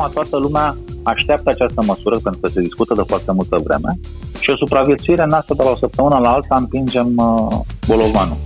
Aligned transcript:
acum 0.00 0.10
toată 0.12 0.36
lumea 0.36 0.76
așteaptă 1.02 1.50
această 1.50 1.82
măsură 1.86 2.18
pentru 2.22 2.40
că 2.40 2.48
se 2.48 2.60
discută 2.60 2.94
de 2.94 3.02
foarte 3.06 3.32
multă 3.32 3.56
vreme 3.64 3.98
și 4.40 4.50
o 4.50 4.56
supraviețuire 4.56 5.22
în 5.22 5.32
asta 5.32 5.54
de 5.54 5.62
la 5.62 5.70
o 5.70 5.76
săptămână 5.76 6.18
la 6.18 6.32
alta 6.32 6.56
împingem 6.58 7.12
uh, 7.16 7.60
bolovanul. 7.86 8.36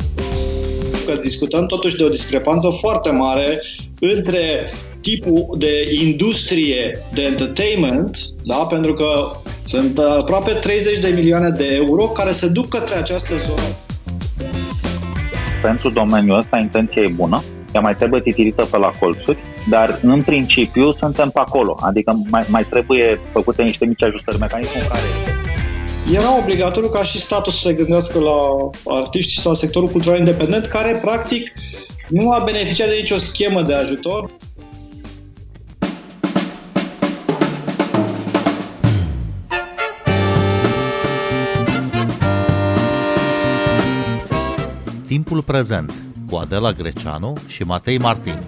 Că 1.07 1.13
discutăm 1.23 1.67
totuși 1.67 1.97
de 1.97 2.05
o 2.05 2.09
discrepanță 2.09 2.69
foarte 2.69 3.11
mare 3.11 3.63
între 4.01 4.41
tipul 5.01 5.55
de 5.59 5.73
industrie 6.05 7.07
de 7.15 7.23
entertainment, 7.23 8.19
da? 8.45 8.55
pentru 8.55 8.95
că 8.95 9.07
sunt 9.65 9.99
aproape 9.99 10.53
30 10.53 10.99
de 10.99 11.09
milioane 11.09 11.51
de 11.51 11.75
euro 11.75 12.05
care 12.05 12.33
se 12.33 12.47
duc 12.47 12.69
către 12.69 12.95
această 12.95 13.35
zonă. 13.47 13.77
Pentru 15.63 15.91
domeniul 15.91 16.39
ăsta 16.39 16.59
intenția 16.59 17.03
e 17.03 17.09
bună, 17.09 17.43
ea 17.79 17.85
mai 17.85 17.95
trebuie 17.95 18.21
titirită 18.21 18.65
pe 18.71 18.79
la 18.79 18.91
colțuri, 19.01 19.39
dar 19.69 19.99
în 20.03 20.23
principiu 20.23 20.93
suntem 20.93 21.31
pe 21.31 21.39
acolo, 21.39 21.77
adică 21.81 22.23
mai, 22.31 22.45
mai 22.49 22.65
trebuie 22.65 23.21
făcute 23.33 23.63
niște 23.63 23.87
mici 23.87 24.03
ajustări 24.03 24.39
mecanismul 24.39 24.83
care 24.89 25.37
era 26.13 26.39
obligatoriu 26.39 26.89
ca 26.89 27.03
și 27.03 27.19
statul 27.19 27.53
să 27.53 27.59
se 27.59 27.73
gândească 27.73 28.19
la 28.19 28.37
artiști 28.85 29.41
sau 29.41 29.55
sectorul 29.55 29.89
cultural 29.89 30.19
independent, 30.19 30.67
care 30.67 30.99
practic 31.03 31.53
nu 32.09 32.31
a 32.31 32.39
beneficiat 32.45 32.89
de 32.89 32.95
nicio 32.95 33.17
schemă 33.17 33.63
de 33.63 33.75
ajutor. 33.75 34.31
Timpul 45.07 45.43
prezent 45.43 46.08
cu 46.31 46.37
Adela 46.37 46.73
Greceanu 46.73 47.37
și 47.47 47.63
Matei 47.63 47.99
Martin. 47.99 48.39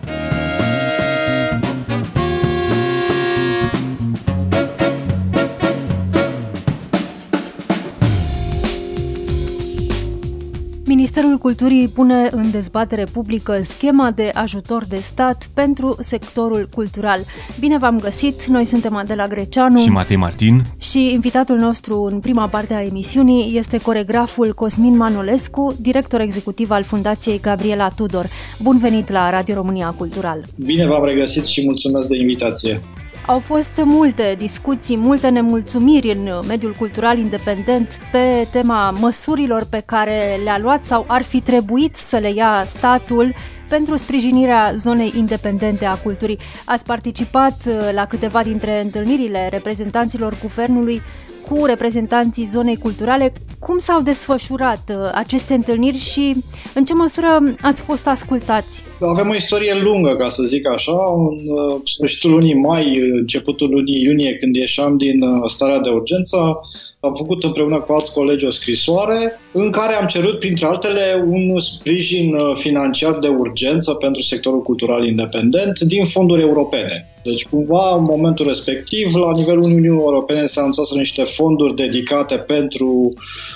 Ministerul 11.13 11.39
Culturii 11.39 11.89
pune 11.89 12.29
în 12.33 12.51
dezbatere 12.51 13.05
publică 13.05 13.61
schema 13.63 14.11
de 14.11 14.31
ajutor 14.35 14.85
de 14.85 14.97
stat 14.97 15.51
pentru 15.55 15.97
sectorul 16.01 16.69
cultural. 16.75 17.21
Bine 17.61 17.79
v-am 17.79 17.99
găsit, 17.99 18.45
noi 18.45 18.65
suntem 18.65 18.97
Adela 18.97 19.27
Greceanu 19.27 19.81
și 19.81 19.89
Matei 19.89 20.17
Martin 20.17 20.63
și 20.79 21.13
invitatul 21.13 21.57
nostru 21.57 22.03
în 22.03 22.21
prima 22.21 22.49
parte 22.49 22.75
a 22.75 22.83
emisiunii 22.83 23.57
este 23.57 23.79
coregraful 23.79 24.55
Cosmin 24.55 24.97
Manolescu, 24.97 25.77
director 25.81 26.21
executiv 26.21 26.71
al 26.71 26.83
Fundației 26.83 27.41
Gabriela 27.41 27.89
Tudor. 27.89 28.27
Bun 28.63 28.79
venit 28.79 29.09
la 29.09 29.31
Radio 29.31 29.55
România 29.55 29.95
Cultural! 29.99 30.43
Bine 30.57 30.87
v-am 30.87 31.05
regăsit 31.05 31.47
și 31.47 31.65
mulțumesc 31.65 32.09
de 32.09 32.17
invitație! 32.17 32.81
Au 33.31 33.39
fost 33.39 33.81
multe 33.85 34.35
discuții, 34.39 34.97
multe 34.97 35.29
nemulțumiri 35.29 36.11
în 36.11 36.29
mediul 36.47 36.75
cultural 36.79 37.19
independent 37.19 37.99
pe 38.13 38.47
tema 38.51 38.91
măsurilor 38.91 39.65
pe 39.65 39.83
care 39.87 40.41
le-a 40.45 40.59
luat 40.59 40.85
sau 40.85 41.05
ar 41.09 41.23
fi 41.23 41.41
trebuit 41.41 41.97
să 41.97 42.17
le 42.17 42.33
ia 42.33 42.63
statul 42.65 43.35
pentru 43.69 43.97
sprijinirea 43.97 44.73
zonei 44.75 45.13
independente 45.17 45.85
a 45.85 45.95
culturii. 45.95 46.39
Ați 46.65 46.85
participat 46.85 47.57
la 47.93 48.07
câteva 48.07 48.43
dintre 48.43 48.81
întâlnirile 48.81 49.49
reprezentanților 49.51 50.35
guvernului 50.43 51.03
cu 51.51 51.65
reprezentanții 51.65 52.47
zonei 52.47 52.77
culturale. 52.77 53.33
Cum 53.59 53.79
s-au 53.79 54.01
desfășurat 54.01 54.83
uh, 54.89 55.11
aceste 55.15 55.55
întâlniri 55.55 55.97
și 55.97 56.35
în 56.75 56.85
ce 56.85 56.95
măsură 56.95 57.57
ați 57.61 57.83
fost 57.83 58.07
ascultați? 58.07 58.83
Avem 59.01 59.29
o 59.29 59.35
istorie 59.35 59.75
lungă, 59.75 60.17
ca 60.17 60.29
să 60.29 60.43
zic 60.43 60.69
așa. 60.69 60.93
În 60.93 61.55
uh, 61.55 61.81
sfârșitul 61.85 62.31
lunii 62.31 62.55
mai, 62.55 62.99
începutul 63.13 63.71
lunii 63.71 64.03
iunie, 64.03 64.35
când 64.35 64.57
ieșeam 64.57 64.97
din 64.97 65.23
uh, 65.23 65.51
starea 65.51 65.79
de 65.79 65.89
urgență, 65.89 66.61
am 67.01 67.15
făcut 67.15 67.43
împreună 67.43 67.81
cu 67.81 67.93
alți 67.93 68.13
colegi 68.13 68.45
o 68.45 68.51
scrisoare 68.51 69.41
în 69.53 69.71
care 69.71 69.95
am 69.95 70.07
cerut, 70.07 70.39
printre 70.39 70.67
altele, 70.67 71.25
un 71.29 71.61
sprijin 71.61 72.37
financiar 72.55 73.19
de 73.19 73.29
urgență 73.29 73.95
pentru 73.95 74.23
sectorul 74.23 74.63
cultural 74.63 75.07
independent 75.07 75.81
din 75.81 76.05
fonduri 76.05 76.41
europene. 76.41 77.15
Deci, 77.23 77.47
cumva, 77.47 77.97
în 77.97 78.03
momentul 78.03 78.47
respectiv, 78.47 79.15
la 79.15 79.33
nivelul 79.33 79.63
Uniunii 79.63 79.89
Europene 79.89 80.47
se 80.47 80.61
anunțaseră 80.61 80.99
niște 80.99 81.23
fonduri 81.23 81.75
dedicate 81.75 82.37
pentru 82.37 83.13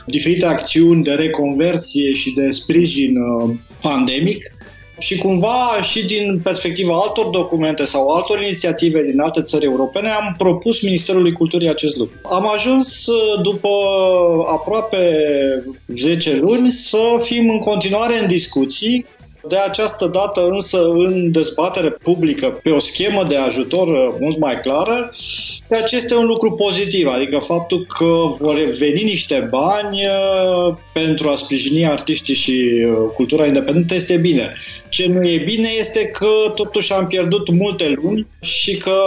diferite 0.07 0.47
acțiuni 0.47 1.03
de 1.03 1.13
reconversie 1.13 2.13
și 2.13 2.33
de 2.33 2.51
sprijin 2.51 3.17
uh, 3.17 3.51
pandemic 3.81 4.53
și 4.99 5.19
cumva 5.19 5.79
și 5.83 6.05
din 6.05 6.41
perspectiva 6.43 6.95
altor 6.95 7.27
documente 7.27 7.85
sau 7.85 8.09
altor 8.09 8.43
inițiative 8.43 9.03
din 9.03 9.21
alte 9.21 9.43
țări 9.43 9.65
europene 9.65 10.11
am 10.11 10.35
propus 10.39 10.81
Ministerului 10.83 11.33
Culturii 11.33 11.69
acest 11.69 11.97
lucru. 11.97 12.21
Am 12.23 12.51
ajuns 12.55 13.07
uh, 13.07 13.41
după 13.43 13.69
aproape 14.53 14.99
10 15.97 16.37
luni 16.37 16.71
să 16.71 17.19
fim 17.23 17.51
în 17.51 17.59
continuare 17.59 18.19
în 18.19 18.27
discuții 18.27 19.07
de 19.49 19.57
această 19.57 20.07
dată 20.07 20.47
însă 20.47 20.85
în 20.89 21.31
dezbatere 21.31 21.91
publică 21.91 22.61
pe 22.63 22.71
o 22.71 22.79
schemă 22.79 23.25
de 23.25 23.37
ajutor 23.37 23.89
uh, 23.89 24.15
mult 24.21 24.39
mai 24.39 24.61
clară, 24.61 25.11
ceea 25.69 25.83
ce 25.83 25.97
este 25.97 26.15
un 26.15 26.27
lucru 26.27 26.53
pozitiv, 26.53 27.07
adică 27.09 27.39
faptul 27.39 27.87
că 27.99 28.05
vor 28.39 28.55
veni 28.79 29.03
niște 29.03 29.49
bani 29.51 30.07
uh, 30.07 30.75
pentru 30.93 31.29
a 31.29 31.37
sprijini 31.37 31.87
artiștii 31.87 32.35
și 32.35 32.87
uh, 32.87 33.11
cultura 33.15 33.47
independentă 33.47 33.95
este 33.95 34.17
bine. 34.17 34.55
Ce 34.89 35.07
nu 35.07 35.29
e 35.29 35.39
bine 35.39 35.69
este 35.79 36.05
că 36.07 36.53
totuși 36.55 36.93
am 36.93 37.07
pierdut 37.07 37.51
multe 37.51 37.89
luni 38.03 38.27
și 38.41 38.77
că 38.77 38.99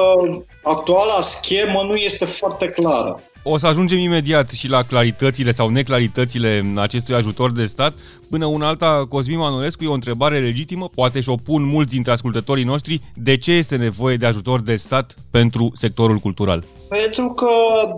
actuala 0.63 1.21
schemă 1.21 1.85
nu 1.87 1.95
este 1.95 2.25
foarte 2.25 2.65
clară. 2.65 3.21
O 3.49 3.57
să 3.57 3.67
ajungem 3.67 3.97
imediat 3.97 4.49
și 4.49 4.69
la 4.69 4.83
claritățile 4.83 5.51
sau 5.51 5.69
neclaritățile 5.69 6.63
acestui 6.75 7.15
ajutor 7.15 7.51
de 7.51 7.65
stat. 7.65 7.93
Până 8.29 8.45
una 8.45 8.67
alta, 8.67 9.05
Cosmin 9.09 9.37
Manolescu, 9.37 9.83
e 9.83 9.87
o 9.87 9.93
întrebare 9.93 10.39
legitimă, 10.39 10.89
poate 10.95 11.21
și 11.21 11.29
o 11.29 11.35
pun 11.35 11.63
mulți 11.63 11.93
dintre 11.93 12.11
ascultătorii 12.11 12.63
noștri. 12.63 13.01
De 13.13 13.37
ce 13.37 13.51
este 13.51 13.75
nevoie 13.75 14.15
de 14.15 14.25
ajutor 14.25 14.61
de 14.61 14.75
stat 14.75 15.15
pentru 15.31 15.71
sectorul 15.73 16.17
cultural? 16.17 16.63
Pentru 16.89 17.27
că, 17.27 17.49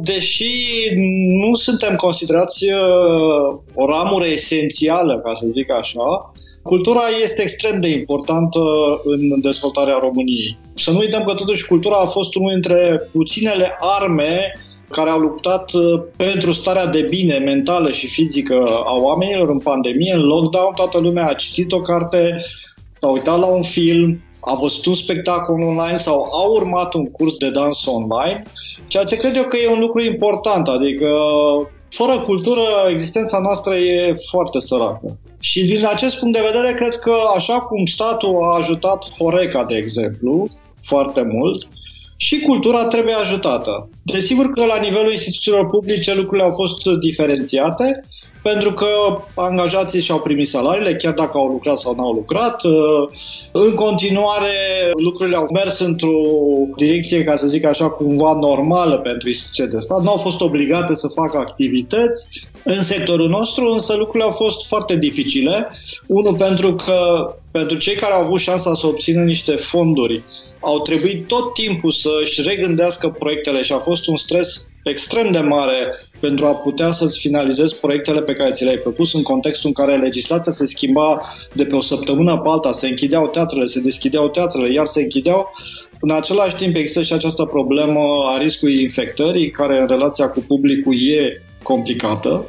deși 0.02 0.54
nu 1.48 1.56
suntem 1.56 1.96
considerați 1.96 2.66
uh, 2.66 3.60
o 3.74 3.86
ramură 3.86 4.26
esențială, 4.26 5.22
ca 5.26 5.34
să 5.34 5.48
zic 5.52 5.72
așa, 5.72 6.34
Cultura 6.64 7.02
este 7.24 7.42
extrem 7.42 7.80
de 7.82 7.88
importantă 7.88 8.60
în 9.04 9.42
dezvoltarea 9.42 9.98
României. 10.02 10.58
Să 10.76 10.92
nu 10.92 10.98
uităm 10.98 11.24
că 11.24 11.34
totuși 11.34 11.68
cultura 11.68 11.96
a 11.96 12.06
fost 12.06 12.36
unul 12.36 12.52
dintre 12.52 13.10
puținele 13.12 13.78
arme 13.80 14.52
care 14.92 15.10
au 15.10 15.20
luptat 15.20 15.72
uh, 15.74 16.02
pentru 16.16 16.52
starea 16.52 16.86
de 16.86 17.02
bine 17.10 17.38
mentală 17.38 17.92
și 17.92 18.08
fizică 18.08 18.64
a 18.86 18.96
oamenilor 18.96 19.50
în 19.50 19.60
pandemie, 19.60 20.14
în 20.14 20.22
lockdown, 20.22 20.74
toată 20.76 20.98
lumea 20.98 21.28
a 21.28 21.34
citit 21.34 21.72
o 21.72 21.80
carte, 21.80 22.44
s-a 22.92 23.08
uitat 23.08 23.40
la 23.40 23.48
un 23.48 23.64
film, 23.64 24.22
a 24.40 24.56
văzut 24.56 24.86
un 24.86 24.94
spectacol 24.94 25.62
online 25.62 25.98
sau 25.98 26.22
a 26.22 26.48
urmat 26.50 26.94
un 26.94 27.06
curs 27.06 27.38
de 27.38 27.50
dans 27.50 27.86
online, 27.86 28.44
ceea 28.88 29.04
ce 29.04 29.16
cred 29.16 29.36
eu 29.36 29.44
că 29.44 29.58
e 29.58 29.72
un 29.72 29.80
lucru 29.80 30.02
important, 30.02 30.68
adică 30.68 31.10
fără 31.90 32.20
cultură 32.20 32.62
existența 32.90 33.40
noastră 33.40 33.76
e 33.76 34.16
foarte 34.30 34.60
săracă. 34.60 35.18
Și 35.40 35.64
din 35.64 35.86
acest 35.86 36.20
punct 36.20 36.38
de 36.38 36.50
vedere, 36.52 36.74
cred 36.74 36.96
că 36.96 37.14
așa 37.36 37.60
cum 37.60 37.86
statul 37.86 38.38
a 38.42 38.58
ajutat 38.58 39.10
Horeca, 39.18 39.64
de 39.64 39.76
exemplu, 39.76 40.48
foarte 40.84 41.22
mult, 41.22 41.68
și 42.18 42.40
cultura 42.40 42.86
trebuie 42.86 43.14
ajutată. 43.14 43.90
Desigur 44.04 44.50
că 44.50 44.66
la 44.66 44.80
nivelul 44.80 45.12
instituțiilor 45.12 45.68
publice 45.68 46.14
lucrurile 46.14 46.44
au 46.44 46.54
fost 46.56 46.86
diferențiate, 47.00 48.04
pentru 48.44 48.74
că 48.74 48.88
angajații 49.36 50.02
și-au 50.02 50.20
primit 50.20 50.48
salariile, 50.48 50.96
chiar 50.96 51.14
dacă 51.14 51.38
au 51.38 51.48
lucrat 51.48 51.78
sau 51.78 51.96
nu 51.96 52.04
au 52.04 52.12
lucrat. 52.12 52.62
În 53.52 53.74
continuare, 53.74 54.54
lucrurile 55.04 55.36
au 55.36 55.46
mers 55.54 55.80
într-o 55.80 56.22
direcție, 56.76 57.24
ca 57.24 57.36
să 57.36 57.48
zic 57.48 57.66
așa, 57.66 57.90
cumva 57.90 58.34
normală 58.34 58.98
pentru 58.98 59.28
instituții 59.28 59.68
de 59.68 59.80
stat. 59.80 60.02
Nu 60.02 60.10
au 60.10 60.18
fost 60.18 60.42
obligate 60.42 60.96
să 60.96 61.08
facă 61.08 61.38
activități. 61.38 62.48
În 62.64 62.84
sectorul 62.84 63.30
nostru, 63.30 63.66
însă, 63.66 63.94
lucrurile 63.94 64.24
au 64.24 64.32
fost 64.32 64.68
foarte 64.68 64.96
dificile. 64.96 65.68
Unul, 66.08 66.36
pentru 66.36 66.76
că 66.76 67.30
pentru 67.52 67.78
cei 67.78 67.96
care 67.96 68.14
au 68.14 68.24
avut 68.24 68.40
șansa 68.40 68.74
să 68.74 68.88
obțină 68.88 69.24
niște 69.24 69.52
fonduri, 69.52 70.22
au 70.60 70.80
trebuit 70.80 71.28
tot 71.28 71.54
timpul 71.54 71.92
să-și 71.92 72.42
regândească 72.42 73.10
proiectele 73.10 73.64
și 73.64 73.72
a 73.72 73.78
fost 73.78 73.89
un 74.06 74.16
stres 74.16 74.68
extrem 74.84 75.32
de 75.32 75.40
mare 75.40 75.88
pentru 76.20 76.46
a 76.46 76.56
putea 76.56 76.92
să-ți 76.92 77.20
finalizezi 77.20 77.76
proiectele 77.76 78.22
pe 78.22 78.34
care 78.34 78.52
ți 78.52 78.64
le-ai 78.64 78.78
propus 78.78 79.14
în 79.14 79.22
contextul 79.22 79.68
în 79.76 79.86
care 79.86 79.98
legislația 79.98 80.52
se 80.52 80.66
schimba 80.66 81.22
de 81.54 81.66
pe 81.66 81.76
o 81.76 81.82
săptămână 81.82 82.38
pe 82.38 82.50
alta, 82.50 82.72
se 82.72 82.88
închideau 82.88 83.28
teatrele, 83.28 83.66
se 83.66 83.80
deschideau 83.80 84.30
teatrele, 84.30 84.74
iar 84.74 84.86
se 84.86 85.02
închideau. 85.02 85.52
În 86.02 86.12
același 86.12 86.56
timp 86.56 86.76
există 86.76 87.02
și 87.02 87.14
această 87.14 87.46
problemă 87.46 88.00
a 88.26 88.38
riscului 88.42 88.82
infectării, 88.82 89.50
care 89.50 89.80
în 89.80 89.88
relația 89.88 90.30
cu 90.30 90.40
publicul 90.40 90.96
e 91.10 91.44
complicată 91.64 92.46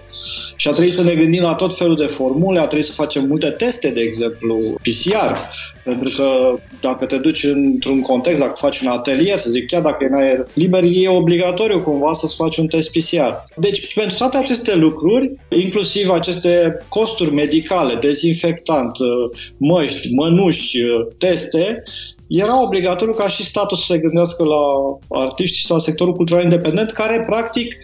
și 0.57 0.69
a 0.69 0.71
trebuit 0.71 0.95
să 0.95 1.03
ne 1.03 1.15
gândim 1.15 1.43
la 1.43 1.55
tot 1.55 1.77
felul 1.77 1.97
de 1.97 2.07
formule, 2.07 2.59
a 2.59 2.65
trebuit 2.65 2.85
să 2.85 2.93
facem 2.93 3.25
multe 3.27 3.51
teste, 3.51 3.91
de 3.91 4.01
exemplu, 4.01 4.59
PCR, 4.83 5.37
pentru 5.85 6.11
că 6.17 6.55
dacă 6.81 7.05
te 7.05 7.17
duci 7.17 7.45
într-un 7.45 8.01
context, 8.01 8.41
dacă 8.41 8.55
faci 8.57 8.81
un 8.81 8.89
atelier, 8.89 9.39
să 9.39 9.51
zic, 9.51 9.67
chiar 9.67 9.83
dacă 9.83 10.05
e 10.05 10.07
în 10.07 10.15
aer 10.15 10.47
liber, 10.55 10.85
e 10.85 11.09
obligatoriu 11.09 11.81
cumva 11.81 12.13
să-ți 12.13 12.37
faci 12.37 12.57
un 12.57 12.67
test 12.67 12.91
PCR. 12.91 13.33
Deci, 13.57 13.95
pentru 13.95 14.17
toate 14.17 14.37
aceste 14.37 14.75
lucruri, 14.75 15.33
inclusiv 15.49 16.11
aceste 16.11 16.77
costuri 16.89 17.35
medicale, 17.35 17.95
dezinfectant, 17.95 18.91
măști, 19.57 20.15
mănuși, 20.15 20.79
teste, 21.19 21.83
era 22.27 22.63
obligatoriu 22.63 23.15
ca 23.15 23.29
și 23.29 23.45
statul 23.45 23.77
să 23.77 23.85
se 23.89 23.99
gândească 23.99 24.45
la 24.45 24.63
artiști 25.21 25.67
sau 25.67 25.79
sectorul 25.79 26.15
cultural 26.15 26.43
independent, 26.43 26.91
care 26.91 27.25
practic 27.27 27.77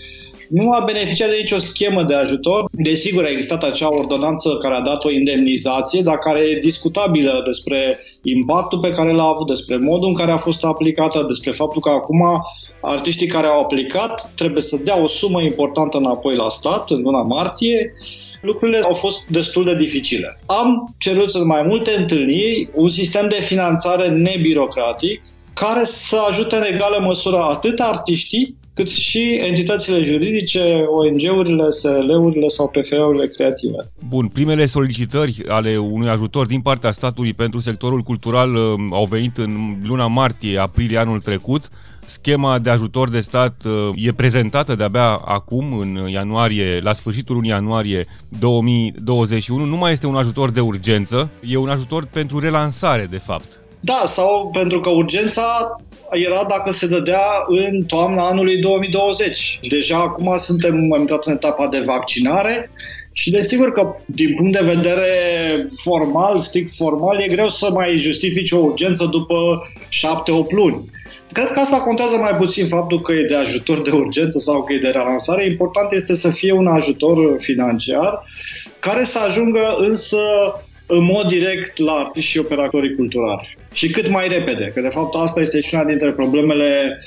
nu 0.51 0.71
a 0.71 0.83
beneficiat 0.85 1.29
de 1.29 1.37
nicio 1.41 1.59
schemă 1.59 2.03
de 2.03 2.15
ajutor. 2.15 2.65
Desigur, 2.71 3.25
a 3.25 3.29
existat 3.29 3.63
acea 3.63 3.93
ordonanță 3.93 4.57
care 4.57 4.75
a 4.75 4.81
dat 4.81 5.05
o 5.05 5.11
indemnizație, 5.11 6.01
dar 6.01 6.19
care 6.19 6.39
e 6.41 6.59
discutabilă 6.59 7.43
despre 7.45 7.99
impactul 8.23 8.79
pe 8.79 8.91
care 8.91 9.13
l-a 9.13 9.27
avut, 9.27 9.47
despre 9.47 9.77
modul 9.77 10.09
în 10.09 10.15
care 10.15 10.31
a 10.31 10.37
fost 10.37 10.65
aplicată, 10.65 11.25
despre 11.29 11.51
faptul 11.51 11.81
că 11.81 11.89
acum 11.89 12.43
artiștii 12.81 13.27
care 13.27 13.47
au 13.47 13.61
aplicat 13.61 14.33
trebuie 14.35 14.63
să 14.63 14.77
dea 14.85 15.03
o 15.03 15.07
sumă 15.07 15.43
importantă 15.43 15.97
înapoi 15.97 16.37
la 16.37 16.49
stat 16.49 16.91
în 16.91 17.01
luna 17.01 17.23
martie 17.23 17.93
lucrurile 18.41 18.79
au 18.79 18.93
fost 18.93 19.23
destul 19.29 19.65
de 19.65 19.75
dificile. 19.75 20.41
Am 20.47 20.95
cerut 20.99 21.31
în 21.31 21.47
mai 21.47 21.63
multe 21.63 21.91
întâlniri 21.97 22.71
un 22.75 22.89
sistem 22.89 23.29
de 23.29 23.41
finanțare 23.41 24.09
nebirocratic 24.09 25.23
care 25.55 25.85
să 25.85 26.19
ajute 26.29 26.57
în 26.57 26.63
egală 26.63 27.01
măsură 27.05 27.39
atât 27.39 27.81
artiștii, 27.81 28.57
cât 28.77 28.89
și 28.89 29.41
entitățile 29.43 30.03
juridice, 30.03 30.85
ONG-urile, 30.89 31.71
SL-urile 31.71 32.49
sau 32.49 32.69
PFE-urile 32.69 33.27
creative. 33.27 33.77
Bun, 34.09 34.27
primele 34.27 34.67
solicitări 34.67 35.43
ale 35.49 35.77
unui 35.77 36.09
ajutor 36.09 36.47
din 36.47 36.61
partea 36.61 36.91
statului 36.91 37.33
pentru 37.33 37.61
sectorul 37.61 38.01
cultural 38.01 38.55
uh, 38.55 38.75
au 38.91 39.05
venit 39.05 39.37
în 39.37 39.77
luna 39.85 40.07
martie, 40.07 40.59
aprilie 40.59 40.99
anul 40.99 41.21
trecut. 41.21 41.69
Schema 42.05 42.59
de 42.59 42.71
ajutor 42.71 43.09
de 43.09 43.21
stat 43.21 43.55
uh, 43.65 43.91
e 43.95 44.13
prezentată 44.13 44.75
de-abia 44.75 45.15
acum, 45.25 45.79
în 45.79 46.09
ianuarie, 46.09 46.81
la 46.81 46.93
sfârșitul 46.93 47.35
lunii 47.35 47.51
ianuarie 47.51 48.07
2021. 48.39 49.65
Nu 49.65 49.77
mai 49.77 49.93
este 49.93 50.07
un 50.07 50.17
ajutor 50.17 50.51
de 50.51 50.61
urgență, 50.61 51.31
e 51.47 51.57
un 51.57 51.69
ajutor 51.69 52.07
pentru 52.13 52.39
relansare, 52.39 53.07
de 53.11 53.19
fapt. 53.19 53.66
Da, 53.87 54.05
sau 54.07 54.51
pentru 54.53 54.81
că 54.81 54.91
urgența 54.91 55.77
era 56.11 56.45
dacă 56.49 56.73
se 56.73 56.87
dădea 56.87 57.45
în 57.47 57.83
toamna 57.83 58.29
anului 58.29 58.57
2020. 58.57 59.59
Deja 59.69 59.97
acum 59.97 60.37
suntem 60.39 60.93
am 60.93 61.01
intrat 61.01 61.25
în 61.27 61.33
etapa 61.33 61.67
de 61.67 61.79
vaccinare 61.87 62.71
și 63.13 63.31
desigur 63.31 63.73
că 63.73 63.95
din 64.05 64.35
punct 64.35 64.59
de 64.59 64.65
vedere 64.75 65.11
formal, 65.83 66.41
strict 66.41 66.75
formal, 66.75 67.21
e 67.21 67.27
greu 67.27 67.49
să 67.49 67.71
mai 67.71 67.97
justifici 67.99 68.51
o 68.51 68.59
urgență 68.59 69.05
după 69.05 69.35
șapte-opt 69.89 70.53
luni. 70.53 70.91
Cred 71.33 71.51
că 71.51 71.61
asta 71.61 71.79
contează 71.79 72.17
mai 72.17 72.35
puțin 72.37 72.69
faptul 72.69 73.01
că 73.01 73.13
e 73.13 73.25
de 73.25 73.37
ajutor 73.37 73.83
de 73.83 73.91
urgență 73.91 74.39
sau 74.39 74.63
că 74.63 74.73
e 74.73 74.79
de 74.79 74.89
relansare. 74.89 75.45
Important 75.45 75.93
este 75.93 76.15
să 76.17 76.29
fie 76.29 76.53
un 76.53 76.67
ajutor 76.67 77.35
financiar 77.39 78.25
care 78.79 79.05
să 79.05 79.19
ajungă 79.19 79.77
însă 79.79 80.19
în 80.87 81.05
mod 81.05 81.27
direct 81.27 81.79
la 81.79 81.93
artiști 81.93 82.31
și 82.31 82.39
operatorii 82.39 82.95
culturali. 82.95 83.57
Și 83.73 83.91
cât 83.91 84.09
mai 84.09 84.29
repede, 84.29 84.71
că 84.75 84.81
de 84.81 84.89
fapt 84.89 85.15
asta 85.15 85.41
este 85.41 85.61
și 85.61 85.75
una 85.75 85.85
dintre 85.85 86.11
problemele 86.13 86.99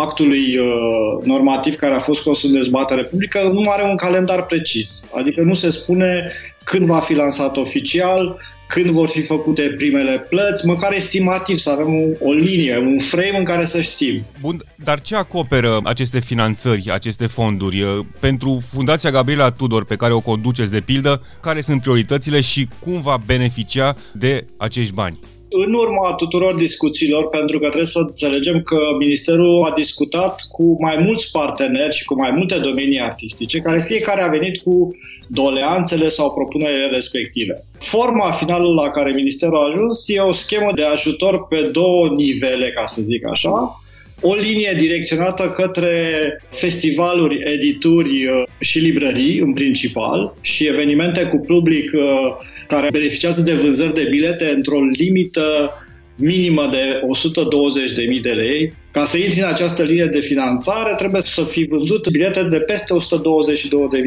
actului 0.00 0.58
uh, 0.58 1.24
normativ 1.24 1.74
care 1.74 1.94
a 1.94 2.00
fost 2.00 2.20
scos 2.20 2.42
în 2.42 2.52
dezbatere 2.52 3.02
publică, 3.02 3.50
nu 3.52 3.70
are 3.70 3.82
un 3.82 3.96
calendar 3.96 4.46
precis. 4.46 5.10
Adică 5.14 5.42
nu 5.42 5.54
se 5.54 5.70
spune 5.70 6.26
când 6.64 6.86
va 6.86 7.00
fi 7.00 7.14
lansat 7.14 7.56
oficial, 7.56 8.38
când 8.66 8.90
vor 8.90 9.08
fi 9.08 9.22
făcute 9.22 9.62
primele 9.62 10.26
plăți, 10.28 10.66
măcar 10.66 10.92
estimativ 10.92 11.56
să 11.56 11.70
avem 11.70 11.94
o, 11.94 12.28
o 12.28 12.32
linie, 12.32 12.78
un 12.78 12.98
frame 12.98 13.38
în 13.38 13.44
care 13.44 13.64
să 13.64 13.80
știm. 13.80 14.24
Bun, 14.40 14.64
dar 14.76 15.00
ce 15.00 15.16
acoperă 15.16 15.80
aceste 15.84 16.20
finanțări, 16.20 16.90
aceste 16.92 17.26
fonduri? 17.26 18.06
Pentru 18.20 18.62
Fundația 18.72 19.10
Gabriela 19.10 19.50
Tudor, 19.50 19.84
pe 19.84 19.96
care 19.96 20.12
o 20.12 20.20
conduceți 20.20 20.70
de 20.70 20.80
pildă, 20.80 21.22
care 21.40 21.60
sunt 21.60 21.80
prioritățile 21.80 22.40
și 22.40 22.68
cum 22.78 23.00
va 23.00 23.18
beneficia 23.26 23.96
de 24.12 24.46
acești 24.56 24.94
bani? 24.94 25.18
În 25.56 25.72
urma 25.72 26.12
tuturor 26.12 26.54
discuțiilor, 26.54 27.28
pentru 27.28 27.58
că 27.58 27.66
trebuie 27.66 27.86
să 27.86 27.98
înțelegem 27.98 28.62
că 28.62 28.78
Ministerul 28.98 29.62
a 29.62 29.72
discutat 29.74 30.42
cu 30.48 30.76
mai 30.80 30.96
mulți 31.06 31.30
parteneri 31.30 31.94
și 31.94 32.04
cu 32.04 32.14
mai 32.14 32.30
multe 32.30 32.58
domenii 32.58 33.00
artistice, 33.00 33.58
care 33.58 33.80
fiecare 33.80 34.22
a 34.22 34.28
venit 34.28 34.56
cu 34.62 34.96
doleanțele 35.28 36.08
sau 36.08 36.32
propunerile 36.32 36.86
respective. 36.86 37.66
Forma 37.78 38.30
finală 38.30 38.72
la 38.82 38.90
care 38.90 39.12
Ministerul 39.12 39.56
a 39.56 39.70
ajuns 39.72 40.08
e 40.08 40.20
o 40.20 40.32
schemă 40.32 40.70
de 40.74 40.84
ajutor 40.84 41.46
pe 41.46 41.68
două 41.72 42.08
nivele, 42.08 42.70
ca 42.70 42.86
să 42.86 43.02
zic 43.02 43.26
așa, 43.26 43.83
o 44.20 44.34
linie 44.34 44.76
direcționată 44.78 45.52
către 45.56 45.92
festivaluri, 46.50 47.42
edituri 47.44 48.26
uh, 48.26 48.42
și 48.60 48.78
librării 48.78 49.38
în 49.38 49.52
principal 49.52 50.34
și 50.40 50.66
evenimente 50.66 51.24
cu 51.24 51.36
public 51.36 51.90
uh, 51.94 52.02
care 52.68 52.88
beneficiază 52.90 53.40
de 53.40 53.54
vânzări 53.54 53.94
de 53.94 54.06
bilete 54.10 54.52
într-o 54.54 54.78
limită 54.84 55.72
minimă 56.16 56.68
de 56.70 57.00
120.000 58.16 58.20
de 58.20 58.30
lei. 58.30 58.72
Ca 58.90 59.04
să 59.04 59.16
intri 59.16 59.40
în 59.40 59.46
această 59.46 59.82
linie 59.82 60.04
de 60.06 60.20
finanțare, 60.20 60.94
trebuie 60.96 61.22
să 61.22 61.44
fi 61.44 61.64
vândut 61.64 62.08
bilete 62.08 62.42
de 62.42 62.58
peste 62.58 62.94
122.000 62.94 63.00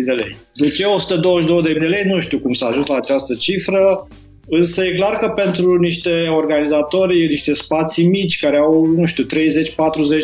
de 0.05 0.11
lei. 0.11 0.35
Deci 0.53 0.81
122.000 0.81 1.79
de 1.79 1.85
lei, 1.85 2.03
nu 2.05 2.19
știu 2.19 2.39
cum 2.39 2.53
s-a 2.53 2.67
ajuns 2.67 2.87
la 2.87 2.95
această 2.95 3.35
cifră, 3.35 4.07
Însă 4.49 4.83
e 4.83 4.95
clar 4.95 5.17
că 5.17 5.27
pentru 5.27 5.75
niște 5.75 6.27
organizatori, 6.35 7.27
niște 7.27 7.53
spații 7.53 8.07
mici 8.07 8.39
care 8.39 8.57
au, 8.57 8.85
nu 8.85 9.05
știu, 9.05 9.23
30-40 9.23 9.27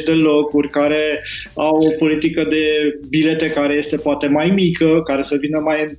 de 0.06 0.12
locuri, 0.12 0.70
care 0.70 1.24
au 1.54 1.75
o 1.75 1.98
politică 2.00 2.44
de 2.44 2.66
bilete 3.10 3.50
care 3.50 3.74
este 3.74 3.98
poate 3.98 4.28
mai 4.28 4.50
mică, 4.50 5.02
care 5.04 5.22
să 5.22 5.38
vină 5.40 5.60
mai 5.60 5.81
în 5.81 5.96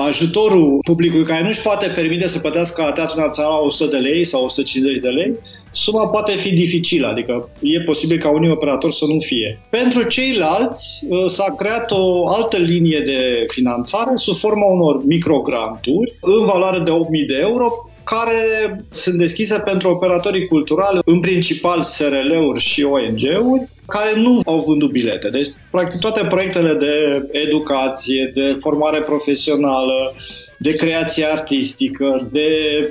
ajutorul 0.00 0.78
publicului 0.84 1.24
care 1.24 1.42
nu-și 1.42 1.60
poate 1.60 1.88
permite 1.88 2.28
să 2.28 2.38
plătească 2.38 2.82
la 2.82 2.92
Teatrul 2.92 3.22
Național 3.22 3.60
100 3.64 3.96
de 3.96 3.96
lei 3.96 4.24
sau 4.24 4.44
150 4.44 4.98
de 4.98 5.08
lei, 5.08 5.32
suma 5.70 6.08
poate 6.10 6.32
fi 6.32 6.50
dificilă, 6.52 7.06
adică 7.06 7.48
e 7.60 7.80
posibil 7.80 8.18
ca 8.18 8.30
unii 8.30 8.50
operatori 8.50 8.94
să 8.94 9.04
nu 9.04 9.18
fie. 9.18 9.60
Pentru 9.70 10.02
ceilalți 10.02 11.06
ă, 11.10 11.28
s-a 11.28 11.54
creat 11.56 11.90
o 11.90 12.28
altă 12.28 12.56
linie 12.56 13.00
de 13.04 13.44
finanțare 13.48 14.10
sub 14.14 14.34
forma 14.36 14.66
unor 14.66 15.04
microgranturi 15.04 16.12
în 16.20 16.44
valoare 16.46 16.78
de 16.78 16.90
8.000 16.90 17.26
de 17.26 17.38
euro 17.40 17.90
care 18.04 18.84
sunt 18.90 19.18
deschise 19.18 19.58
pentru 19.58 19.90
operatorii 19.90 20.46
culturali, 20.46 20.98
în 21.04 21.20
principal 21.20 21.82
SRL-uri 21.82 22.60
și 22.60 22.82
ONG-uri, 22.82 23.68
care 23.90 24.20
nu 24.20 24.40
au 24.44 24.64
vândut 24.66 24.90
bilete. 24.90 25.28
Deci, 25.28 25.48
practic, 25.70 26.00
toate 26.00 26.26
proiectele 26.28 26.74
de 26.74 27.26
educație, 27.30 28.30
de 28.34 28.56
formare 28.60 29.00
profesională, 29.00 30.14
de 30.62 30.74
creație 30.74 31.24
artistică, 31.24 32.16
de 32.32 32.48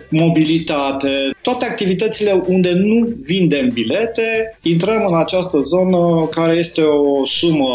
mobilitate, 0.10 1.10
toate 1.42 1.66
activitățile 1.66 2.44
unde 2.48 2.72
nu 2.72 3.08
vindem 3.24 3.70
bilete, 3.74 4.58
intrăm 4.62 5.06
în 5.08 5.20
această 5.20 5.60
zonă 5.60 6.28
care 6.32 6.56
este 6.56 6.82
o 6.82 7.26
sumă 7.26 7.68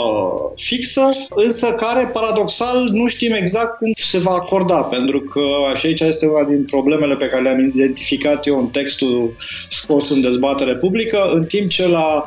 fixă, 0.55 1.09
însă 1.35 1.67
care, 1.67 2.11
paradoxal, 2.13 2.89
nu 2.93 3.07
știm 3.07 3.33
exact 3.33 3.77
cum 3.77 3.93
se 3.97 4.19
va 4.19 4.31
acorda, 4.31 4.83
pentru 4.83 5.21
că 5.21 5.43
și 5.77 5.87
aici 5.87 6.01
este 6.01 6.27
una 6.27 6.45
din 6.45 6.65
problemele 6.65 7.15
pe 7.15 7.29
care 7.29 7.43
le-am 7.43 7.73
identificat 7.75 8.47
eu 8.47 8.59
în 8.59 8.67
textul 8.67 9.35
scos 9.69 10.11
în 10.11 10.21
dezbatere 10.21 10.75
publică, 10.75 11.31
în 11.35 11.45
timp 11.45 11.69
ce 11.69 11.89
la 11.89 12.25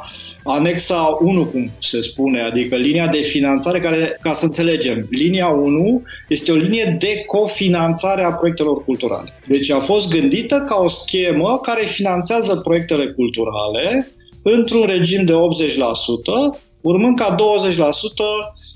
anexa 0.48 1.18
1, 1.22 1.46
cum 1.46 1.72
se 1.82 2.02
spune, 2.02 2.42
adică 2.42 2.76
linia 2.76 3.08
de 3.08 3.22
finanțare, 3.22 3.80
care, 3.80 4.18
ca 4.22 4.34
să 4.34 4.46
înțelegem, 4.46 5.08
linia 5.10 5.48
1 5.48 6.02
este 6.30 6.52
o 6.52 6.56
linie 6.56 6.98
de 7.00 7.24
cofinanțare 7.26 8.24
a 8.24 8.32
proiectelor 8.32 8.84
culturale. 8.84 9.34
Deci 9.48 9.70
a 9.70 9.80
fost 9.80 10.10
gândită 10.10 10.64
ca 10.66 10.82
o 10.84 10.88
schemă 10.88 11.60
care 11.62 11.86
finanțează 11.86 12.56
proiectele 12.56 13.06
culturale 13.06 14.12
într-un 14.42 14.86
regim 14.86 15.26
de 15.26 15.34
80%, 15.34 15.36
urmând 16.82 17.18
ca 17.18 17.36
20% 17.36 17.38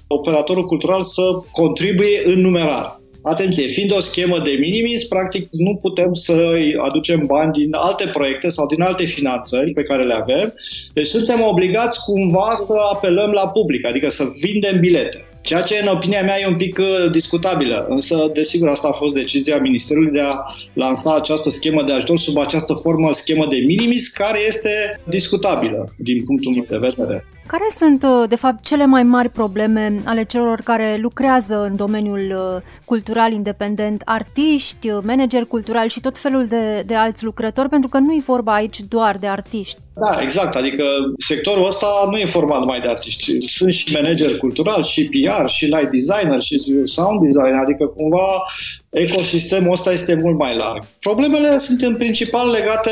operatorul 0.08 0.66
cultural 0.66 1.02
să 1.02 1.22
contribuie 1.52 2.22
în 2.26 2.42
numerar. 2.42 3.01
Atenție, 3.24 3.68
fiind 3.68 3.92
o 3.96 4.00
schemă 4.00 4.40
de 4.40 4.58
minimis, 4.60 5.08
practic 5.08 5.48
nu 5.52 5.76
putem 5.82 6.14
să 6.14 6.54
aducem 6.78 7.24
bani 7.26 7.52
din 7.52 7.74
alte 7.74 8.08
proiecte 8.14 8.50
sau 8.50 8.68
din 8.68 8.82
alte 8.82 9.06
finanțări 9.06 9.74
pe 9.74 9.84
care 9.84 10.04
le 10.04 10.14
avem. 10.14 10.54
Deci 10.94 11.08
suntem 11.08 11.42
obligați 11.42 12.00
cumva 12.04 12.54
să 12.56 12.74
apelăm 12.94 13.32
la 13.32 13.48
public, 13.48 13.86
adică 13.86 14.10
să 14.10 14.32
vindem 14.40 14.80
bilete. 14.80 15.26
Ceea 15.42 15.62
ce, 15.62 15.80
în 15.82 15.88
opinia 15.88 16.24
mea, 16.24 16.40
e 16.40 16.48
un 16.48 16.56
pic 16.56 16.78
uh, 16.78 17.12
discutabilă, 17.12 17.86
însă, 17.90 18.30
desigur, 18.34 18.68
asta 18.68 18.88
a 18.88 18.92
fost 18.92 19.14
decizia 19.14 19.58
Ministerului 19.58 20.12
de 20.12 20.20
a 20.20 20.32
lansa 20.74 21.16
această 21.16 21.50
schemă 21.50 21.84
de 21.84 21.92
ajutor 21.92 22.18
sub 22.18 22.38
această 22.38 22.74
formă, 22.74 23.14
schemă 23.14 23.46
de 23.50 23.58
minimis, 23.66 24.08
care 24.08 24.40
este 24.48 25.02
discutabilă 25.10 25.94
din 25.98 26.24
punctul 26.24 26.54
meu 26.54 26.66
de 26.70 26.78
vedere. 26.78 27.26
Care 27.52 27.68
sunt, 27.78 28.04
uh, 28.04 28.30
de 28.30 28.36
fapt, 28.36 28.64
cele 28.64 28.86
mai 28.86 29.04
mari 29.04 29.30
probleme 29.30 30.00
ale 30.06 30.24
celor 30.24 30.62
care 30.64 30.98
lucrează 31.02 31.64
în 31.64 31.76
domeniul 31.76 32.34
uh, 32.36 32.62
cultural 32.86 33.32
independent, 33.32 34.02
artiști, 34.06 34.90
uh, 34.90 34.98
manageri 35.04 35.48
culturali 35.48 35.90
și 35.90 36.00
tot 36.00 36.18
felul 36.18 36.46
de, 36.46 36.84
de 36.86 36.96
alți 36.96 37.24
lucrători, 37.24 37.70
pentru 37.70 37.90
că 37.90 37.98
nu 37.98 38.14
e 38.14 38.22
vorba 38.26 38.54
aici 38.54 38.80
doar 38.80 39.18
de 39.18 39.28
artiști. 39.28 39.80
Da, 39.94 40.22
exact. 40.22 40.56
Adică 40.56 40.84
sectorul 41.20 41.66
ăsta 41.66 42.08
nu 42.10 42.18
e 42.18 42.26
format 42.26 42.60
numai 42.60 42.80
de 42.80 42.88
artiști. 42.88 43.48
Sunt 43.48 43.74
și 43.74 43.94
manageri 43.94 44.38
culturali, 44.38 44.84
și 44.84 45.06
PR, 45.06 45.48
și 45.48 45.66
light 45.66 45.90
designer, 45.90 46.42
și 46.42 46.82
sound 46.84 47.22
designer. 47.22 47.62
Adică 47.64 47.86
cumva 47.86 48.46
ecosistemul 48.90 49.72
ăsta 49.72 49.92
este 49.92 50.20
mult 50.22 50.38
mai 50.38 50.56
larg. 50.56 50.84
Problemele 51.00 51.58
sunt 51.58 51.82
în 51.82 51.96
principal 51.96 52.50
legate 52.50 52.92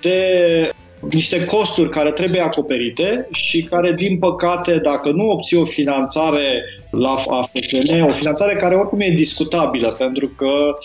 de 0.00 0.18
niște 1.08 1.44
costuri 1.44 1.90
care 1.90 2.10
trebuie 2.10 2.40
acoperite 2.40 3.28
și 3.32 3.62
care, 3.62 3.92
din 3.92 4.18
păcate, 4.18 4.76
dacă 4.76 5.10
nu 5.10 5.28
obții 5.28 5.56
o 5.56 5.64
finanțare 5.64 6.64
la 6.90 7.22
AFCN, 7.28 8.00
o 8.00 8.12
finanțare 8.12 8.54
care 8.54 8.74
oricum 8.74 9.00
e 9.00 9.10
discutabilă, 9.10 9.94
pentru 9.98 10.28
că 10.28 10.76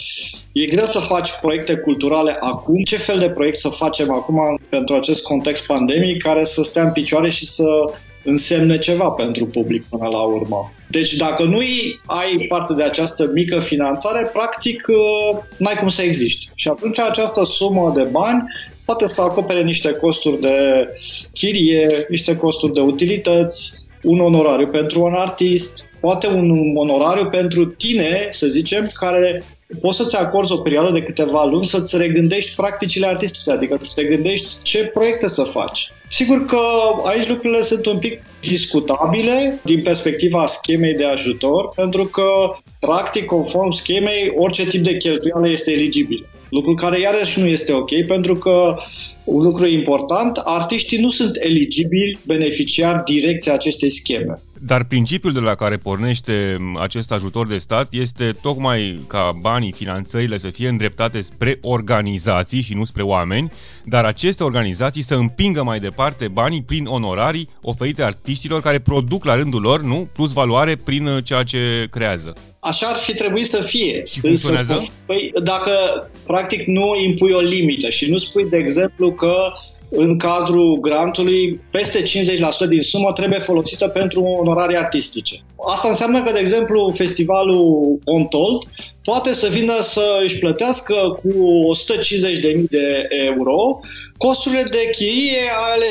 e 0.51 0.65
greu 0.65 0.85
să 0.85 0.99
faci 0.99 1.29
proiecte 1.41 1.75
culturale 1.75 2.35
acum. 2.39 2.83
Ce 2.83 2.97
fel 2.97 3.19
de 3.19 3.29
proiect 3.29 3.57
să 3.57 3.69
facem 3.69 4.11
acum 4.11 4.59
pentru 4.69 4.95
acest 4.95 5.23
context 5.23 5.65
pandemic 5.65 6.21
care 6.21 6.45
să 6.45 6.63
stea 6.63 6.83
în 6.83 6.91
picioare 6.91 7.29
și 7.29 7.45
să 7.45 7.65
însemne 8.23 8.77
ceva 8.77 9.09
pentru 9.09 9.45
public 9.45 9.83
până 9.89 10.07
la 10.07 10.21
urmă. 10.21 10.71
Deci 10.89 11.13
dacă 11.13 11.43
nu 11.43 11.57
ai 12.05 12.45
parte 12.47 12.73
de 12.73 12.83
această 12.83 13.29
mică 13.33 13.59
finanțare, 13.59 14.29
practic 14.33 14.87
uh, 14.87 15.39
n-ai 15.57 15.75
cum 15.75 15.89
să 15.89 16.01
existi. 16.01 16.49
Și 16.55 16.67
atunci 16.67 16.99
această 16.99 17.43
sumă 17.43 17.91
de 17.95 18.03
bani 18.03 18.43
poate 18.85 19.07
să 19.07 19.21
acopere 19.21 19.63
niște 19.63 19.91
costuri 19.91 20.39
de 20.39 20.87
chirie, 21.33 22.05
niște 22.09 22.35
costuri 22.35 22.73
de 22.73 22.79
utilități, 22.79 23.83
un 24.03 24.19
onorariu 24.19 24.67
pentru 24.67 25.01
un 25.01 25.13
artist, 25.13 25.89
poate 25.99 26.27
un 26.27 26.75
onorariu 26.75 27.29
pentru 27.29 27.65
tine, 27.65 28.27
să 28.31 28.47
zicem, 28.47 28.89
care 28.93 29.43
poți 29.81 29.97
să-ți 29.97 30.15
acorzi 30.15 30.51
o 30.51 30.57
perioadă 30.57 30.91
de 30.91 31.01
câteva 31.01 31.45
luni 31.45 31.65
să-ți 31.65 31.97
regândești 31.97 32.55
practicile 32.55 33.07
artistice, 33.07 33.51
adică 33.51 33.77
să 33.81 33.91
te 33.95 34.03
gândești 34.03 34.55
ce 34.61 34.85
proiecte 34.85 35.27
să 35.27 35.43
faci. 35.43 35.91
Sigur 36.09 36.45
că 36.45 36.59
aici 37.03 37.27
lucrurile 37.27 37.61
sunt 37.61 37.85
un 37.85 37.97
pic 37.97 38.21
discutabile 38.41 39.59
din 39.63 39.81
perspectiva 39.81 40.45
schemei 40.45 40.93
de 40.93 41.05
ajutor, 41.05 41.69
pentru 41.75 42.05
că, 42.05 42.25
practic, 42.79 43.25
conform 43.25 43.71
schemei, 43.71 44.33
orice 44.35 44.65
tip 44.65 44.83
de 44.83 44.97
cheltuială 44.97 45.49
este 45.49 45.71
eligibil. 45.71 46.27
Lucru 46.49 46.73
care 46.73 46.99
iarăși 46.99 47.39
nu 47.39 47.45
este 47.45 47.73
ok, 47.73 48.05
pentru 48.07 48.35
că 48.35 48.75
un 49.23 49.43
lucru 49.43 49.67
important, 49.67 50.37
artiștii 50.43 50.97
nu 51.01 51.09
sunt 51.09 51.37
eligibili 51.39 52.19
beneficiari 52.25 53.03
direcția 53.03 53.53
acestei 53.53 53.89
scheme. 53.89 54.33
Dar 54.59 54.83
principiul 54.83 55.33
de 55.33 55.39
la 55.39 55.55
care 55.55 55.77
pornește 55.77 56.57
acest 56.79 57.11
ajutor 57.11 57.47
de 57.47 57.57
stat 57.57 57.93
este 57.93 58.35
tocmai 58.41 58.99
ca 59.07 59.37
banii, 59.41 59.71
finanțările 59.71 60.37
să 60.37 60.49
fie 60.49 60.67
îndreptate 60.67 61.21
spre 61.21 61.57
organizații 61.61 62.61
și 62.61 62.73
nu 62.73 62.83
spre 62.83 63.01
oameni, 63.01 63.51
dar 63.85 64.05
aceste 64.05 64.43
organizații 64.43 65.01
să 65.01 65.15
împingă 65.15 65.63
mai 65.63 65.79
departe 65.79 66.27
banii 66.27 66.63
prin 66.63 66.85
onorarii 66.85 67.49
oferite 67.61 68.03
artiștilor 68.03 68.61
care 68.61 68.79
produc 68.79 69.25
la 69.25 69.35
rândul 69.35 69.61
lor, 69.61 69.81
nu, 69.81 70.07
plus 70.13 70.33
valoare 70.33 70.75
prin 70.75 71.07
ceea 71.23 71.43
ce 71.43 71.87
creează. 71.89 72.33
Așa 72.65 72.87
ar 72.87 72.95
fi 72.95 73.13
trebuit 73.13 73.47
să 73.47 73.61
fie. 73.61 74.03
Și 74.05 74.19
funcționează? 74.19 74.73
Însă, 74.73 74.91
păi, 75.05 75.31
dacă 75.43 75.71
practic 76.25 76.65
nu 76.65 76.95
impui 77.03 77.31
o 77.31 77.39
limită 77.39 77.89
și 77.89 78.09
nu 78.09 78.17
spui, 78.17 78.49
de 78.49 78.57
exemplu, 78.57 79.11
că 79.11 79.35
în 79.89 80.17
cadrul 80.17 80.79
grantului, 80.79 81.61
peste 81.71 82.03
50% 82.03 82.05
din 82.69 82.81
sumă 82.81 83.11
trebuie 83.13 83.39
folosită 83.39 83.87
pentru 83.87 84.21
onorarii 84.21 84.77
artistice. 84.77 85.43
Asta 85.67 85.87
înseamnă 85.87 86.23
că, 86.23 86.31
de 86.31 86.39
exemplu, 86.39 86.93
festivalul 86.95 87.99
Told 88.29 88.63
poate 89.03 89.33
să 89.33 89.47
vină 89.47 89.81
să 89.81 90.19
își 90.23 90.37
plătească 90.39 90.93
cu 90.93 91.29
150.000 92.55 92.63
de 92.69 93.07
euro 93.09 93.79
costurile 94.17 94.63
de 94.63 94.89
chirie 94.91 95.41
ale 95.73 95.85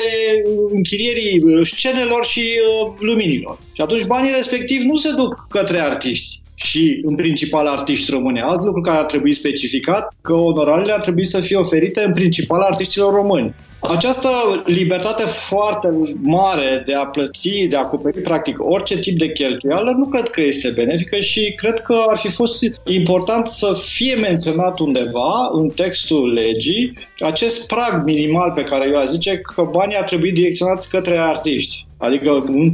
închirierii 0.72 1.42
scenelor 1.64 2.26
și 2.26 2.40
uh, 2.40 2.92
luminilor. 2.98 3.58
Și 3.72 3.80
atunci 3.80 4.04
banii 4.04 4.32
respectivi 4.36 4.84
nu 4.84 4.96
se 4.96 5.10
duc 5.10 5.46
către 5.48 5.80
artiști, 5.80 6.40
și 6.54 7.00
în 7.04 7.14
principal 7.14 7.66
artiști 7.66 8.10
români. 8.10 8.40
Alt 8.40 8.64
lucru 8.64 8.80
care 8.80 8.98
ar 8.98 9.04
trebui 9.04 9.32
specificat, 9.32 10.14
că 10.20 10.32
onorarele 10.32 10.92
ar 10.92 11.00
trebui 11.00 11.26
să 11.26 11.40
fie 11.40 11.56
oferite 11.56 12.04
în 12.06 12.12
principal 12.12 12.60
artiștilor 12.60 13.14
români. 13.14 13.54
Această 13.80 14.28
libertate 14.64 15.22
foarte 15.22 15.88
mare 16.22 16.82
de 16.86 16.94
a 16.94 17.06
plăti, 17.06 17.66
de 17.66 17.76
a 17.76 17.78
acoperi 17.78 18.20
practic 18.20 18.56
orice 18.58 18.98
tip 18.98 19.18
de 19.18 19.32
cheltuială, 19.32 19.90
nu 19.90 20.06
cred 20.06 20.28
că 20.28 20.40
este 20.40 20.68
benefică 20.68 21.16
și 21.16 21.52
cred 21.56 21.80
că 21.80 22.04
ar 22.08 22.16
fi 22.16 22.28
fost 22.28 22.64
important 22.86 23.46
să 23.46 23.76
fie 23.82 24.14
menționat 24.14 24.78
undeva 24.78 25.48
în 25.52 25.68
textul 25.68 26.32
legii 26.32 26.98
acest 27.18 27.66
prag 27.66 28.02
minimal 28.04 28.50
pe 28.50 28.62
care 28.62 28.88
eu 28.88 28.98
aș 28.98 29.08
zice 29.08 29.40
că 29.54 29.68
banii 29.70 29.96
ar 29.96 30.04
trebui 30.04 30.32
direcționați 30.32 30.88
către 30.88 31.18
artiști. 31.18 31.86
Adică 31.98 32.30
un 32.30 32.70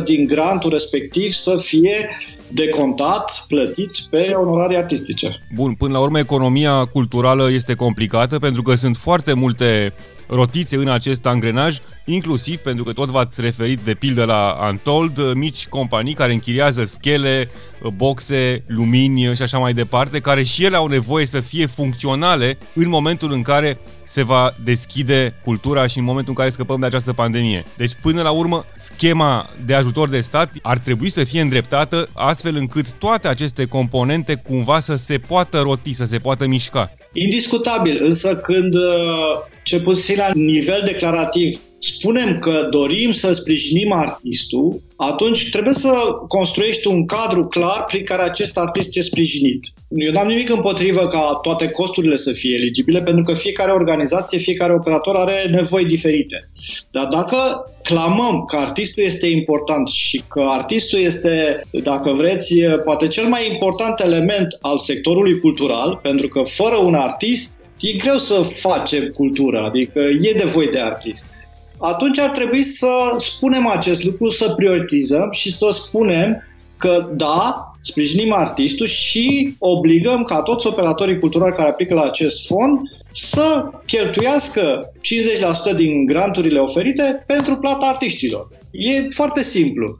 50% 0.00 0.04
din 0.04 0.26
grantul 0.26 0.70
respectiv 0.70 1.32
să 1.32 1.56
fie 1.56 2.08
decontat, 2.54 3.44
plătit 3.48 3.90
pe 4.10 4.32
onorarii 4.34 4.76
artistice. 4.76 5.40
Bun, 5.54 5.74
până 5.74 5.92
la 5.92 5.98
urmă 5.98 6.18
economia 6.18 6.84
culturală 6.84 7.50
este 7.50 7.74
complicată 7.74 8.38
pentru 8.38 8.62
că 8.62 8.74
sunt 8.74 8.96
foarte 8.96 9.32
multe 9.32 9.92
rotițe 10.34 10.76
în 10.76 10.88
acest 10.88 11.26
angrenaj, 11.26 11.78
inclusiv 12.04 12.56
pentru 12.56 12.84
că 12.84 12.92
tot 12.92 13.08
v-ați 13.08 13.40
referit 13.40 13.78
de 13.78 13.94
pildă 13.94 14.24
la 14.24 14.68
Untold, 14.70 15.32
mici 15.34 15.66
companii 15.66 16.14
care 16.14 16.32
închiriază 16.32 16.84
schele, 16.84 17.50
boxe, 17.96 18.64
lumini 18.66 19.34
și 19.34 19.42
așa 19.42 19.58
mai 19.58 19.72
departe, 19.72 20.20
care 20.20 20.42
și 20.42 20.64
ele 20.64 20.76
au 20.76 20.86
nevoie 20.86 21.26
să 21.26 21.40
fie 21.40 21.66
funcționale 21.66 22.58
în 22.74 22.88
momentul 22.88 23.32
în 23.32 23.42
care 23.42 23.78
se 24.02 24.22
va 24.22 24.54
deschide 24.64 25.34
cultura 25.44 25.86
și 25.86 25.98
în 25.98 26.04
momentul 26.04 26.30
în 26.30 26.38
care 26.38 26.50
scăpăm 26.50 26.80
de 26.80 26.86
această 26.86 27.12
pandemie. 27.12 27.64
Deci, 27.76 27.92
până 28.00 28.22
la 28.22 28.30
urmă, 28.30 28.64
schema 28.74 29.50
de 29.64 29.74
ajutor 29.74 30.08
de 30.08 30.20
stat 30.20 30.52
ar 30.62 30.78
trebui 30.78 31.10
să 31.10 31.24
fie 31.24 31.40
îndreptată 31.40 32.08
astfel 32.12 32.56
încât 32.56 32.92
toate 32.92 33.28
aceste 33.28 33.64
componente 33.64 34.34
cumva 34.34 34.80
să 34.80 34.96
se 34.96 35.18
poată 35.18 35.60
roti, 35.60 35.92
să 35.92 36.04
se 36.04 36.18
poată 36.18 36.46
mișca. 36.46 36.90
Indiscutabil, 37.12 38.04
însă 38.04 38.36
când, 38.36 38.74
uh, 38.74 39.38
ce 39.62 39.80
puțin 39.80 40.16
la 40.16 40.30
nivel 40.34 40.82
declarativ, 40.84 41.60
spunem 41.84 42.38
că 42.38 42.66
dorim 42.70 43.12
să 43.12 43.32
sprijinim 43.32 43.92
artistul, 43.92 44.80
atunci 44.96 45.50
trebuie 45.50 45.74
să 45.74 45.92
construiești 46.28 46.86
un 46.86 47.06
cadru 47.06 47.46
clar 47.46 47.84
prin 47.84 48.04
care 48.04 48.22
acest 48.22 48.58
artist 48.58 48.96
e 48.96 49.00
sprijinit. 49.00 49.66
Eu 49.88 50.12
n-am 50.12 50.26
nimic 50.26 50.50
împotrivă 50.50 51.08
ca 51.08 51.38
toate 51.42 51.68
costurile 51.68 52.16
să 52.16 52.32
fie 52.32 52.54
eligibile, 52.54 53.02
pentru 53.02 53.22
că 53.24 53.34
fiecare 53.34 53.72
organizație, 53.72 54.38
fiecare 54.38 54.72
operator 54.72 55.16
are 55.16 55.48
nevoi 55.50 55.84
diferite. 55.84 56.50
Dar 56.90 57.06
dacă 57.06 57.64
clamăm 57.82 58.44
că 58.44 58.56
artistul 58.56 59.02
este 59.02 59.26
important 59.26 59.88
și 59.88 60.22
că 60.28 60.40
artistul 60.48 60.98
este, 60.98 61.62
dacă 61.82 62.12
vreți, 62.12 62.54
poate 62.84 63.06
cel 63.06 63.26
mai 63.26 63.52
important 63.52 64.00
element 64.00 64.58
al 64.60 64.78
sectorului 64.78 65.40
cultural, 65.40 65.98
pentru 66.02 66.28
că 66.28 66.42
fără 66.46 66.76
un 66.76 66.94
artist 66.94 67.60
e 67.80 67.92
greu 67.92 68.18
să 68.18 68.34
facem 68.54 69.06
cultură, 69.14 69.60
adică 69.60 69.98
e 69.98 70.32
nevoie 70.44 70.68
de 70.72 70.80
artist 70.80 71.26
atunci 71.82 72.18
ar 72.18 72.30
trebui 72.30 72.62
să 72.62 73.14
spunem 73.16 73.66
acest 73.66 74.04
lucru, 74.04 74.28
să 74.28 74.54
prioritizăm 74.56 75.28
și 75.30 75.52
să 75.52 75.68
spunem 75.72 76.42
că 76.76 77.08
da, 77.14 77.72
sprijinim 77.80 78.32
artistul 78.32 78.86
și 78.86 79.54
obligăm 79.58 80.22
ca 80.22 80.42
toți 80.42 80.66
operatorii 80.66 81.18
culturali 81.18 81.54
care 81.54 81.68
aplică 81.68 81.94
la 81.94 82.02
acest 82.02 82.46
fond 82.46 82.78
să 83.10 83.64
cheltuiască 83.86 84.92
50% 85.72 85.76
din 85.76 86.06
granturile 86.06 86.58
oferite 86.58 87.24
pentru 87.26 87.56
plata 87.56 87.86
artiștilor. 87.86 88.48
E 88.70 89.08
foarte 89.08 89.42
simplu. 89.42 89.96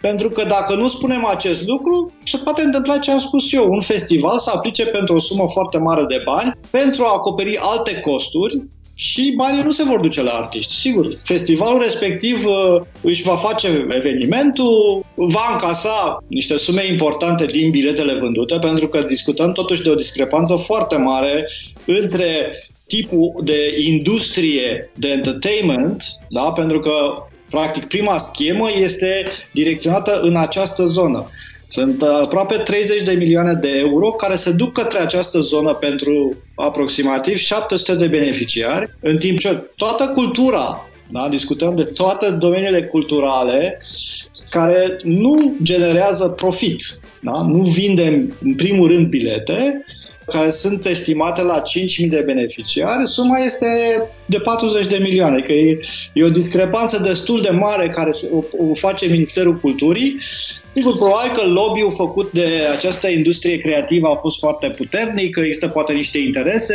Pentru 0.00 0.28
că 0.28 0.44
dacă 0.44 0.74
nu 0.74 0.88
spunem 0.88 1.26
acest 1.26 1.66
lucru, 1.66 2.12
se 2.24 2.36
poate 2.36 2.62
întâmpla 2.62 2.98
ce 2.98 3.10
am 3.10 3.18
spus 3.18 3.52
eu. 3.52 3.66
Un 3.70 3.80
festival 3.80 4.38
să 4.38 4.52
aplice 4.54 4.86
pentru 4.86 5.14
o 5.14 5.18
sumă 5.18 5.48
foarte 5.48 5.78
mare 5.78 6.04
de 6.04 6.22
bani 6.24 6.52
pentru 6.70 7.04
a 7.04 7.12
acoperi 7.12 7.58
alte 7.60 8.00
costuri 8.00 8.62
și 9.02 9.32
banii 9.36 9.62
nu 9.62 9.70
se 9.70 9.84
vor 9.84 10.00
duce 10.00 10.22
la 10.22 10.30
artiști. 10.30 10.74
Sigur, 10.74 11.16
festivalul 11.24 11.82
respectiv 11.82 12.46
uh, 12.46 12.80
își 13.00 13.22
va 13.22 13.36
face 13.36 13.86
evenimentul, 13.88 15.04
va 15.14 15.48
încasa 15.52 16.24
niște 16.26 16.56
sume 16.56 16.86
importante 16.86 17.46
din 17.46 17.70
biletele 17.70 18.14
vândute, 18.14 18.58
pentru 18.58 18.88
că 18.88 19.02
discutăm 19.02 19.52
totuși 19.52 19.82
de 19.82 19.90
o 19.90 19.94
discrepanță 19.94 20.54
foarte 20.54 20.96
mare 20.96 21.48
între 21.86 22.58
tipul 22.86 23.40
de 23.44 23.74
industrie 23.78 24.90
de 24.94 25.08
entertainment, 25.08 26.04
da? 26.28 26.50
pentru 26.50 26.80
că 26.80 26.92
practic 27.50 27.84
prima 27.84 28.18
schemă 28.18 28.68
este 28.80 29.26
direcționată 29.52 30.20
în 30.20 30.36
această 30.36 30.84
zonă. 30.84 31.26
Sunt 31.72 32.02
aproape 32.02 32.56
30 32.56 33.02
de 33.02 33.12
milioane 33.12 33.54
de 33.54 33.78
euro 33.78 34.10
care 34.10 34.36
se 34.36 34.50
duc 34.50 34.72
către 34.72 34.98
această 34.98 35.40
zonă 35.40 35.72
pentru 35.72 36.36
aproximativ 36.54 37.36
700 37.36 37.94
de 37.94 38.06
beneficiari, 38.06 38.96
în 39.00 39.16
timp 39.16 39.38
ce 39.38 39.62
toată 39.76 40.12
cultura 40.14 40.88
Da? 41.10 41.28
Discutăm 41.28 41.74
de 41.74 41.82
toate 41.82 42.30
domeniile 42.30 42.82
culturale 42.82 43.82
care 44.50 44.96
nu 45.02 45.56
generează 45.62 46.28
profit. 46.28 47.00
Da? 47.20 47.42
Nu 47.46 47.62
vindem, 47.62 48.36
în 48.42 48.54
primul 48.54 48.88
rând, 48.88 49.06
bilete, 49.06 49.84
care 50.26 50.50
sunt 50.50 50.86
estimate 50.86 51.42
la 51.42 51.62
5.000 52.02 52.08
de 52.08 52.22
beneficiari, 52.26 53.08
suma 53.08 53.38
este 53.38 53.66
de 54.26 54.38
40 54.38 54.86
de 54.86 54.98
milioane, 55.02 55.40
că 55.40 55.52
e, 55.52 55.78
e 56.12 56.24
o 56.24 56.28
discrepanță 56.28 56.98
destul 56.98 57.40
de 57.42 57.50
mare 57.50 57.88
care 57.88 58.10
o, 58.30 58.66
o 58.70 58.74
face 58.74 59.06
Ministerul 59.06 59.56
Culturii. 59.58 60.18
Sigur, 60.74 60.96
probabil 60.96 61.30
că 61.32 61.46
lobby-ul 61.46 61.90
făcut 61.90 62.32
de 62.32 62.48
această 62.76 63.08
industrie 63.08 63.58
creativă 63.58 64.08
a 64.08 64.14
fost 64.14 64.38
foarte 64.38 64.68
puternic, 64.68 65.34
că 65.34 65.40
există 65.40 65.68
poate 65.68 65.92
niște 65.92 66.18
interese. 66.18 66.74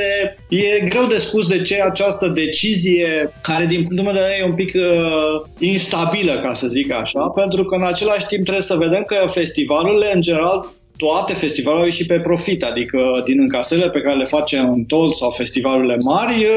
E 0.50 0.86
greu 0.86 1.06
de 1.06 1.18
spus 1.18 1.48
de 1.48 1.62
ce 1.62 1.82
această 1.82 2.28
decizie, 2.28 3.34
care 3.42 3.66
din 3.66 3.84
punctul 3.84 4.04
meu 4.04 4.14
de 4.14 4.20
vedere 4.20 4.40
e 4.42 4.50
un 4.50 4.56
pic 4.56 4.74
uh, 4.76 5.42
instabilă, 5.60 6.40
ca 6.40 6.54
să 6.54 6.68
zic 6.68 6.94
așa, 6.94 7.20
pentru 7.20 7.66
că 7.66 7.76
în 7.76 7.84
același 7.84 8.26
timp 8.26 8.44
trebuie 8.44 8.64
să 8.64 8.76
vedem 8.76 9.04
că 9.04 9.16
festivalurile, 9.30 10.12
în 10.14 10.22
general, 10.22 10.72
toate 10.98 11.34
festivalurile 11.34 11.92
și 11.92 12.06
pe 12.06 12.20
profit, 12.20 12.64
adică 12.64 13.22
din 13.26 13.40
încasările 13.40 13.90
pe 13.90 14.02
care 14.02 14.18
le 14.18 14.26
facem 14.26 14.74
în 14.74 14.84
TOL 14.84 15.14
sau 15.14 15.32
festivalurile 15.32 15.98
mari, 16.06 16.48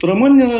rămân 0.00 0.52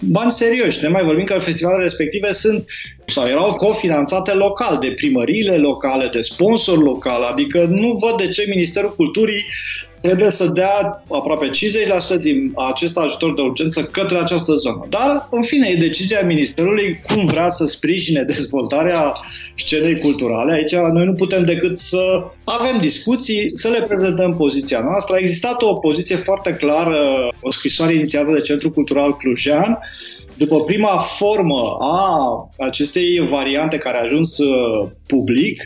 bani 0.00 0.32
serioși. 0.32 0.82
Ne 0.82 0.88
mai 0.88 1.04
vorbim 1.04 1.24
că 1.24 1.38
festivalele 1.38 1.82
respective 1.82 2.32
sunt 2.32 2.64
sau 3.06 3.26
erau 3.26 3.54
cofinanțate 3.54 4.32
local, 4.32 4.78
de 4.80 4.92
primăriile 4.96 5.56
locale, 5.56 6.08
de 6.12 6.20
sponsor 6.20 6.82
local, 6.82 7.22
adică 7.22 7.66
nu 7.70 7.92
văd 7.92 8.16
de 8.16 8.28
ce 8.28 8.44
Ministerul 8.48 8.94
Culturii 8.94 9.44
trebuie 10.06 10.30
să 10.30 10.46
dea 10.46 11.02
aproape 11.08 11.50
50% 11.50 12.20
din 12.20 12.52
acest 12.70 12.96
ajutor 12.96 13.34
de 13.34 13.40
urgență 13.40 13.84
către 13.84 14.18
această 14.18 14.54
zonă. 14.54 14.86
Dar, 14.88 15.28
în 15.30 15.42
fine, 15.42 15.68
e 15.68 15.76
decizia 15.76 16.20
Ministerului 16.26 17.00
cum 17.06 17.26
vrea 17.26 17.48
să 17.48 17.66
sprijine 17.66 18.22
dezvoltarea 18.34 19.12
scenei 19.56 19.98
culturale. 19.98 20.52
Aici 20.52 20.74
noi 20.74 21.04
nu 21.04 21.12
putem 21.12 21.44
decât 21.44 21.78
să 21.78 22.24
avem 22.44 22.78
discuții, 22.80 23.50
să 23.54 23.68
le 23.68 23.82
prezentăm 23.82 24.36
poziția 24.36 24.80
noastră. 24.80 25.14
A 25.14 25.18
existat 25.18 25.62
o 25.62 25.74
poziție 25.74 26.16
foarte 26.16 26.54
clară, 26.54 26.98
o 27.40 27.50
scrisoare 27.50 27.94
inițiată 27.94 28.30
de 28.32 28.40
Centrul 28.40 28.70
Cultural 28.70 29.16
Clujean, 29.16 29.78
după 30.36 30.60
prima 30.60 30.96
formă 31.18 31.76
a 31.80 32.50
acestei 32.58 33.28
variante 33.30 33.76
care 33.76 33.98
a 33.98 34.04
ajuns 34.04 34.38
uh, 34.38 34.88
public, 35.06 35.62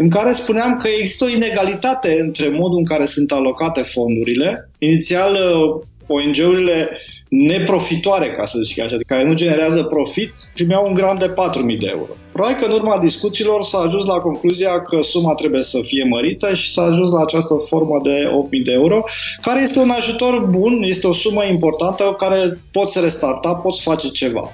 în 0.00 0.10
care 0.10 0.32
spuneam 0.32 0.76
că 0.76 0.88
există 0.88 1.24
o 1.24 1.28
inegalitate 1.28 2.18
între 2.20 2.48
modul 2.48 2.78
în 2.78 2.84
care 2.84 3.04
sunt 3.04 3.32
alocate 3.32 3.82
fondurile. 3.82 4.70
Inițial, 4.78 5.34
uh, 5.34 5.84
ONG-urile 6.06 6.88
neprofitoare, 7.28 8.30
ca 8.30 8.44
să 8.44 8.58
zic 8.58 8.80
așa, 8.80 8.96
care 9.06 9.24
nu 9.24 9.34
generează 9.34 9.82
profit, 9.82 10.32
primeau 10.54 10.86
un 10.86 10.94
grant 10.94 11.18
de 11.18 11.28
4.000 11.28 11.78
de 11.78 11.86
euro. 11.90 12.12
Probabil 12.32 12.56
că 12.56 12.64
în 12.64 12.72
urma 12.72 12.98
discuțiilor 12.98 13.62
s-a 13.62 13.78
ajuns 13.78 14.04
la 14.04 14.18
concluzia 14.18 14.82
că 14.82 15.02
suma 15.02 15.34
trebuie 15.34 15.62
să 15.62 15.78
fie 15.82 16.04
mărită 16.04 16.54
și 16.54 16.72
s-a 16.72 16.82
ajuns 16.82 17.10
la 17.10 17.20
această 17.20 17.54
formă 17.66 18.00
de 18.02 18.24
8.000 18.24 18.62
de 18.64 18.72
euro, 18.72 19.04
care 19.40 19.62
este 19.62 19.78
un 19.78 19.90
ajutor 19.90 20.38
bun, 20.50 20.82
este 20.82 21.06
o 21.06 21.12
sumă 21.12 21.44
importantă 21.44 22.14
care 22.18 22.58
poți 22.72 23.00
restarta, 23.00 23.54
poți 23.54 23.82
face 23.82 24.08
ceva. 24.08 24.52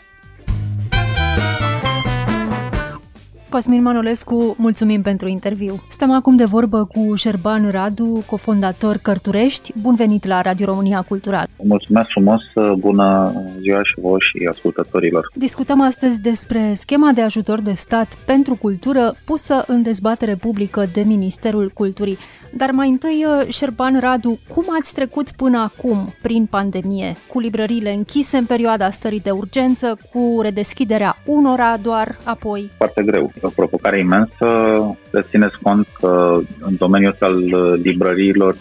Cosmin 3.55 3.83
Manolescu, 3.83 4.55
mulțumim 4.59 5.03
pentru 5.03 5.29
interviu. 5.29 5.83
Stăm 5.89 6.11
acum 6.11 6.37
de 6.37 6.45
vorbă 6.45 6.85
cu 6.85 7.15
Șerban 7.15 7.71
Radu, 7.71 8.25
cofondator 8.27 8.97
Cărturești. 9.03 9.73
Bun 9.81 9.95
venit 9.95 10.27
la 10.27 10.41
Radio 10.41 10.67
România 10.67 11.05
Cultural. 11.09 11.49
Mulțumesc 11.63 12.09
frumos, 12.09 12.41
bună 12.79 13.33
ziua 13.59 13.81
și 13.83 14.01
vouă 14.01 14.17
și 14.21 14.49
ascultătorilor. 14.51 15.31
Discutăm 15.35 15.81
astăzi 15.81 16.21
despre 16.21 16.73
schema 16.77 17.11
de 17.13 17.21
ajutor 17.21 17.61
de 17.61 17.73
stat 17.73 18.19
pentru 18.27 18.55
cultură 18.55 19.15
pusă 19.25 19.65
în 19.67 19.83
dezbatere 19.83 20.35
publică 20.35 20.87
de 20.93 21.03
Ministerul 21.07 21.71
Culturii. 21.75 22.19
Dar 22.57 22.71
mai 22.71 22.89
întâi, 22.89 23.25
Șerban 23.49 24.01
Radu, 24.01 24.39
cum 24.49 24.65
ați 24.81 24.95
trecut 24.95 25.31
până 25.31 25.59
acum 25.59 26.15
prin 26.23 26.47
pandemie? 26.47 27.17
Cu 27.29 27.39
librăriile 27.39 27.93
închise 27.93 28.37
în 28.37 28.45
perioada 28.45 28.91
stării 28.91 29.21
de 29.21 29.31
urgență, 29.31 29.99
cu 30.13 30.39
redeschiderea 30.43 31.17
unora 31.27 31.77
doar 31.77 32.19
apoi? 32.25 32.71
Foarte 32.77 33.03
greu 33.03 33.33
o 33.47 33.53
provocare 33.61 33.99
imensă. 33.99 34.47
Să 35.11 35.25
țineți 35.31 35.59
cont 35.62 35.87
că 36.01 36.38
în 36.61 36.75
domeniul 36.77 37.11
ăsta 37.11 37.27
al 37.27 37.38
librăriilor 37.83 38.57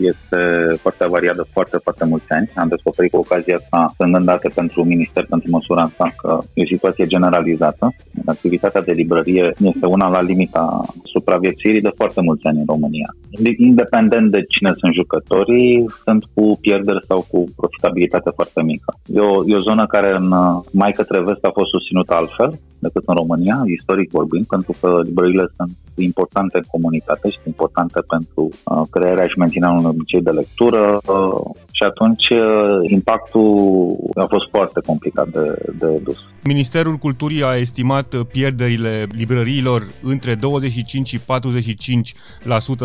este 0.00 0.40
foarte 0.80 1.06
variat 1.08 1.36
de 1.36 1.42
foarte, 1.52 1.78
foarte 1.82 2.04
mulți 2.04 2.30
ani. 2.30 2.50
Am 2.54 2.68
descoperit 2.68 3.10
cu 3.10 3.16
ocazia 3.16 3.56
asta, 3.60 3.90
strângând 3.92 4.24
date 4.24 4.48
pentru 4.54 4.84
Minister 4.84 5.26
pentru 5.28 5.50
măsura 5.50 5.82
asta, 5.82 6.06
că 6.22 6.38
e 6.54 6.62
o 6.62 6.72
situație 6.74 7.06
generalizată. 7.06 7.94
Activitatea 8.26 8.82
de 8.82 8.92
librărie 8.92 9.52
este 9.58 9.86
una 9.86 10.08
la 10.08 10.22
limita 10.22 10.82
supraviețuirii 11.04 11.80
de 11.80 11.96
foarte 11.96 12.20
mulți 12.20 12.46
ani 12.46 12.58
în 12.58 12.64
România. 12.66 13.08
Independent 13.56 14.30
de 14.30 14.42
cine 14.48 14.72
sunt 14.76 14.94
jucătorii, 14.94 15.86
sunt 16.04 16.24
cu 16.34 16.58
pierderi 16.60 17.04
sau 17.08 17.26
cu 17.30 17.44
profitabilitate 17.56 18.30
foarte 18.34 18.62
mică. 18.62 18.90
E 19.06 19.20
o, 19.20 19.42
e 19.46 19.56
o 19.56 19.66
zonă 19.68 19.86
care 19.86 20.10
în 20.18 20.28
mai 20.72 20.92
către 20.92 21.20
vest 21.20 21.44
a 21.44 21.50
fost 21.58 21.70
susținută 21.70 22.14
altfel 22.14 22.50
decât 22.78 23.02
în 23.06 23.14
România, 23.14 23.62
istoric 23.66 24.10
vorbind, 24.10 24.46
pentru 24.46 24.74
că 24.80 25.00
librările 25.04 25.46
sunt 25.56 25.70
importante 25.94 26.56
în 26.56 26.64
comunitate 26.70 27.30
și 27.30 27.38
importante 27.46 28.00
pentru 28.08 28.48
uh, 28.64 28.82
crearea 28.90 29.26
și 29.26 29.38
menținerea 29.38 29.74
unui 29.74 29.94
obicei 29.94 30.22
de 30.22 30.30
lectură 30.30 31.00
uh, 31.06 31.40
și 31.72 31.82
atunci 31.82 32.28
uh, 32.28 32.90
impactul 32.90 33.96
a 34.14 34.26
fost 34.28 34.48
foarte 34.50 34.80
complicat 34.86 35.28
de, 35.28 35.58
de 35.78 36.00
dus. 36.04 36.16
Ministerul 36.44 36.94
Culturii 36.94 37.44
a 37.44 37.56
estimat 37.56 38.14
pierderile 38.32 39.06
librăriilor 39.16 39.82
între 40.02 40.34
25 40.34 41.08
și 41.08 41.18
45% 41.18 41.20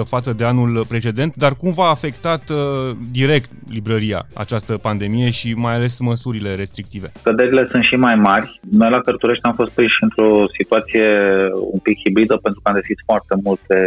față 0.06 0.34
de 0.34 0.44
anul 0.44 0.86
precedent, 0.88 1.36
dar 1.36 1.56
cum 1.56 1.72
v-a 1.72 1.90
afectat 1.90 2.52
direct 3.12 3.52
librăria 3.70 4.26
această 4.34 4.78
pandemie 4.78 5.30
și 5.30 5.54
mai 5.54 5.74
ales 5.74 6.00
măsurile 6.00 6.56
restrictive? 6.56 7.12
Căderile 7.24 7.68
sunt 7.72 7.84
și 7.84 7.96
mai 7.96 8.16
mari. 8.16 8.60
Noi 8.72 8.90
la 8.90 9.00
Cărturești 9.00 9.46
am 9.46 9.54
fost 9.54 9.72
prinși 9.84 10.04
într-o 10.08 10.46
situație 10.60 11.08
un 11.76 11.80
pic 11.88 11.98
hibridă 12.04 12.36
pentru 12.46 12.60
că 12.62 12.68
am 12.70 12.80
deschis 12.80 13.00
foarte 13.06 13.36
multe 13.44 13.78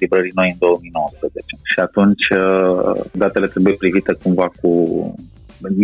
librării 0.00 0.38
noi 0.40 0.48
în 0.52 0.58
2019 0.58 1.54
și 1.72 1.78
atunci 1.86 2.26
uh, 2.30 2.92
datele 3.22 3.46
trebuie 3.46 3.74
privite 3.82 4.12
cumva 4.22 4.46
cu 4.60 4.70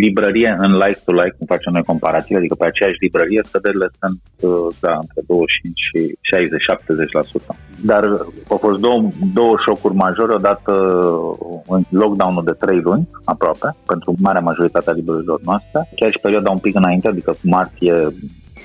librărie 0.04 0.56
în 0.58 0.72
like-to-like, 0.82 1.34
cum 1.38 1.46
facem 1.46 1.72
noi 1.72 1.90
comparații, 1.92 2.36
adică 2.36 2.54
pe 2.54 2.66
aceeași 2.66 3.02
librărie, 3.06 3.40
scăderile 3.48 3.88
sunt 4.00 4.20
uh, 4.40 4.74
da, 4.80 4.94
între 5.04 5.20
25 5.26 5.80
și 5.88 6.00
60-70%. 7.42 7.56
Dar 7.90 8.02
au 8.52 8.58
fost 8.66 8.78
două, 8.80 9.08
două 9.34 9.54
șocuri 9.66 9.94
majore, 9.94 10.32
odată 10.34 10.74
în 11.74 11.82
lockdown-ul 11.88 12.44
de 12.44 12.56
3 12.64 12.80
luni, 12.80 13.08
aproape, 13.24 13.68
pentru 13.86 14.14
marea 14.18 14.48
majoritate 14.50 14.90
a 14.90 14.98
librărilor 15.00 15.40
noastre, 15.44 15.78
chiar 15.96 16.10
și 16.10 16.24
perioada 16.26 16.50
un 16.50 16.64
pic 16.66 16.74
înainte, 16.74 17.08
adică 17.08 17.30
martie 17.42 17.94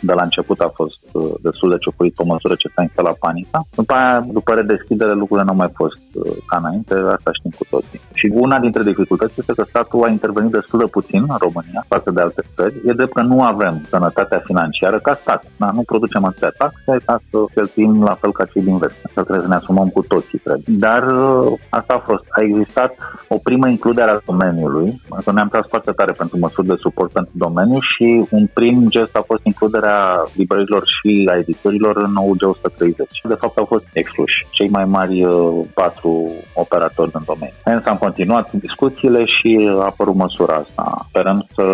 de 0.05 0.13
la 0.13 0.23
început 0.23 0.59
a 0.59 0.71
fost 0.79 0.99
uh, 1.11 1.33
destul 1.41 1.69
de 1.69 1.77
ciupuit 1.77 2.13
pe 2.15 2.23
măsură 2.25 2.55
ce 2.55 2.71
s-a 2.73 2.81
instalat 2.81 3.17
panica. 3.25 3.59
După 3.75 3.93
aia, 3.93 4.25
după 4.31 4.51
redeschidere, 4.53 5.13
lucrurile 5.13 5.45
nu 5.45 5.51
au 5.51 5.61
mai 5.63 5.71
fost 5.81 6.01
uh, 6.13 6.35
ca 6.49 6.57
înainte, 6.61 6.93
asta 6.93 7.31
știm 7.37 7.53
cu 7.57 7.65
toții. 7.69 7.99
Și 8.19 8.25
una 8.33 8.57
dintre 8.59 8.83
dificultăți 8.83 9.39
este 9.39 9.53
că 9.53 9.63
statul 9.63 10.03
a 10.03 10.09
intervenit 10.09 10.51
destul 10.51 10.79
de 10.79 10.93
puțin 10.97 11.21
în 11.33 11.37
România 11.45 11.85
față 11.87 12.09
de 12.11 12.21
alte 12.21 12.43
țări. 12.55 12.81
E 12.85 12.99
drept 12.99 13.13
că 13.13 13.21
nu 13.21 13.37
avem 13.41 13.75
sănătatea 13.89 14.41
financiară 14.45 14.99
ca 14.99 15.13
stat. 15.21 15.41
Da? 15.57 15.69
Nu 15.73 15.81
producem 15.81 16.23
atâtea 16.25 16.53
taxe 16.57 16.93
ca 17.05 17.15
să 17.29 17.37
cheltuim 17.55 18.03
la 18.03 18.15
fel 18.21 18.31
ca 18.31 18.45
cei 18.45 18.63
din 18.63 18.77
vest. 18.77 18.97
Asta 19.05 19.21
trebuie 19.21 19.45
să 19.47 19.51
ne 19.51 19.61
asumăm 19.61 19.87
cu 19.87 20.01
toții, 20.01 20.39
cred. 20.45 20.59
Dar 20.65 21.03
uh, 21.07 21.53
asta 21.69 21.93
a 21.93 22.05
fost. 22.09 22.23
A 22.37 22.41
existat 22.41 22.91
o 23.27 23.37
primă 23.37 23.67
includere 23.67 24.11
a 24.11 24.21
domeniului. 24.25 25.01
Că 25.25 25.31
ne-am 25.31 25.47
tras 25.47 25.65
foarte 25.67 25.91
tare 25.91 26.11
pentru 26.11 26.37
măsuri 26.39 26.67
de 26.67 26.75
suport 26.77 27.11
pentru 27.11 27.33
domeniu 27.35 27.79
și 27.79 28.25
un 28.29 28.47
prim 28.53 28.89
gest 28.89 29.15
a 29.15 29.23
fost 29.25 29.43
includerea 29.43 29.94
a 29.95 30.29
librărilor 30.33 30.83
și 30.95 31.29
a 31.31 31.37
editorilor 31.37 31.95
în 31.97 32.15
OUG 32.15 32.41
130. 32.41 33.07
De 33.23 33.35
fapt 33.39 33.57
au 33.57 33.65
fost 33.65 33.85
excluși 33.93 34.45
cei 34.49 34.69
mai 34.69 34.85
mari 34.85 35.23
uh, 35.23 35.65
patru 35.73 36.31
operatori 36.53 37.11
din 37.11 37.21
domeniu. 37.25 37.53
Însă 37.63 37.89
am 37.89 37.97
continuat 37.97 38.51
discuțiile 38.51 39.25
și 39.25 39.69
a 39.79 39.83
apărut 39.83 40.15
măsura 40.15 40.53
asta. 40.53 41.05
Sperăm 41.07 41.47
să, 41.55 41.65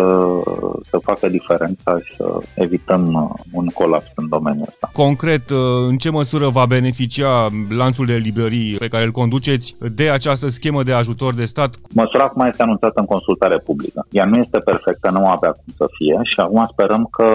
să 0.90 0.98
facă 1.02 1.28
diferența 1.28 1.98
și 2.04 2.14
să 2.16 2.38
evităm 2.54 3.02
uh, 3.14 3.40
un 3.52 3.66
colaps 3.66 4.10
în 4.14 4.28
domeniul 4.28 4.66
ăsta. 4.68 4.90
Concret, 4.92 5.50
uh, 5.50 5.58
în 5.88 5.96
ce 5.96 6.10
măsură 6.10 6.48
va 6.48 6.66
beneficia 6.66 7.48
lanțul 7.76 8.06
de 8.06 8.14
librării 8.14 8.76
pe 8.78 8.88
care 8.88 9.04
îl 9.04 9.10
conduceți 9.10 9.76
de 9.94 10.10
această 10.10 10.48
schemă 10.48 10.82
de 10.82 10.92
ajutor 10.92 11.34
de 11.34 11.44
stat? 11.44 11.74
Măsura 11.94 12.24
acum 12.24 12.46
este 12.46 12.62
anunțată 12.62 13.00
în 13.00 13.06
consultare 13.06 13.58
publică. 13.58 14.06
Ea 14.10 14.24
nu 14.24 14.38
este 14.38 14.58
perfectă, 14.58 15.10
nu 15.10 15.26
avea 15.26 15.50
cum 15.50 15.74
să 15.76 15.86
fie 15.98 16.18
și 16.22 16.40
acum 16.40 16.68
sperăm 16.70 17.08
că 17.10 17.26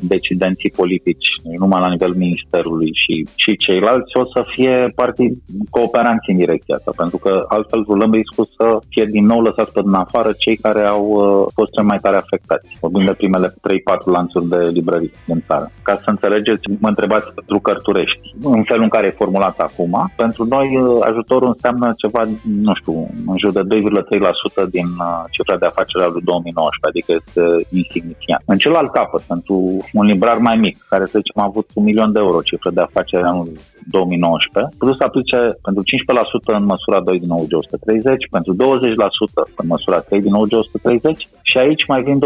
decidenții 0.00 0.70
politici, 0.70 1.26
nu 1.42 1.52
numai 1.58 1.80
la 1.80 1.88
nivel 1.88 2.14
ministerului 2.14 2.90
și, 3.02 3.26
și 3.34 3.56
ceilalți, 3.56 4.16
o 4.16 4.24
să 4.24 4.44
fie 4.50 4.92
partii 4.94 5.42
cooperanți 5.70 6.30
în 6.30 6.36
direcția 6.36 6.74
asta, 6.76 6.92
pentru 6.96 7.18
că 7.18 7.44
altfel 7.48 7.84
rulăm 7.88 8.12
riscul 8.12 8.48
să 8.56 8.78
fie 8.88 9.04
din 9.04 9.24
nou 9.24 9.40
lăsați 9.40 9.72
pe 9.72 9.80
din 9.84 9.94
afară 9.94 10.30
cei 10.38 10.56
care 10.56 10.82
au 10.84 11.04
uh, 11.04 11.46
fost 11.54 11.70
cei 11.72 11.84
mai 11.84 11.98
tare 12.02 12.16
afectați. 12.16 12.76
Vorbim 12.80 13.04
de 13.04 13.12
primele 13.12 13.48
3-4 13.48 13.52
lanțuri 14.04 14.48
de 14.48 14.70
librării 14.72 15.12
din 15.26 15.44
țară. 15.46 15.70
Ca 15.82 15.94
să 15.94 16.08
înțelegeți, 16.10 16.62
mă 16.80 16.88
întrebați 16.88 17.32
pentru 17.34 17.58
cărturești. 17.58 18.34
În 18.42 18.62
felul 18.64 18.82
în 18.82 18.88
care 18.88 19.06
e 19.06 19.22
formulat 19.22 19.58
acum, 19.58 20.12
pentru 20.16 20.44
noi 20.44 20.76
uh, 20.76 20.98
ajutorul 21.10 21.48
înseamnă 21.48 21.92
ceva, 21.96 22.22
nu 22.68 22.74
știu, 22.74 22.94
în 23.26 23.36
jur 23.38 23.52
de 23.52 23.62
2,3% 24.64 24.70
din 24.70 24.86
uh, 24.86 25.24
cifra 25.30 25.56
de 25.56 25.66
afaceri 25.66 26.04
al 26.04 26.12
lui 26.12 26.22
2019, 26.24 26.86
adică 26.90 27.10
este 27.20 27.44
insignifiant. 27.80 28.42
În 28.44 28.58
celălalt 28.58 28.90
capăt, 28.92 29.22
pentru 29.32 29.56
un 29.92 30.06
librar 30.06 30.38
mai 30.38 30.56
mic, 30.56 30.84
care 30.88 31.04
să 31.04 31.18
zicem 31.18 31.42
a 31.42 31.44
avut 31.44 31.70
un 31.74 31.82
milion 31.82 32.12
de 32.12 32.18
euro 32.18 32.42
cifră 32.42 32.70
de 32.70 32.80
afaceri 32.80 33.22
anul 33.22 33.52
2019, 33.90 34.76
plus 34.78 34.96
să 34.96 35.04
aplice 35.06 35.38
pentru 35.66 35.82
15% 36.52 36.58
în 36.58 36.64
măsura 36.72 37.00
2 37.00 37.18
din 37.24 37.30
OUG 37.30 37.52
130, 37.52 38.28
pentru 38.36 38.52
20% 38.54 38.58
în 39.60 39.66
măsura 39.74 39.98
3 40.00 40.20
din 40.26 40.34
OUG 40.34 40.52
130 40.52 41.28
și 41.42 41.56
aici 41.58 41.86
mai 41.86 42.02
vin 42.02 42.18
25% 42.18 42.22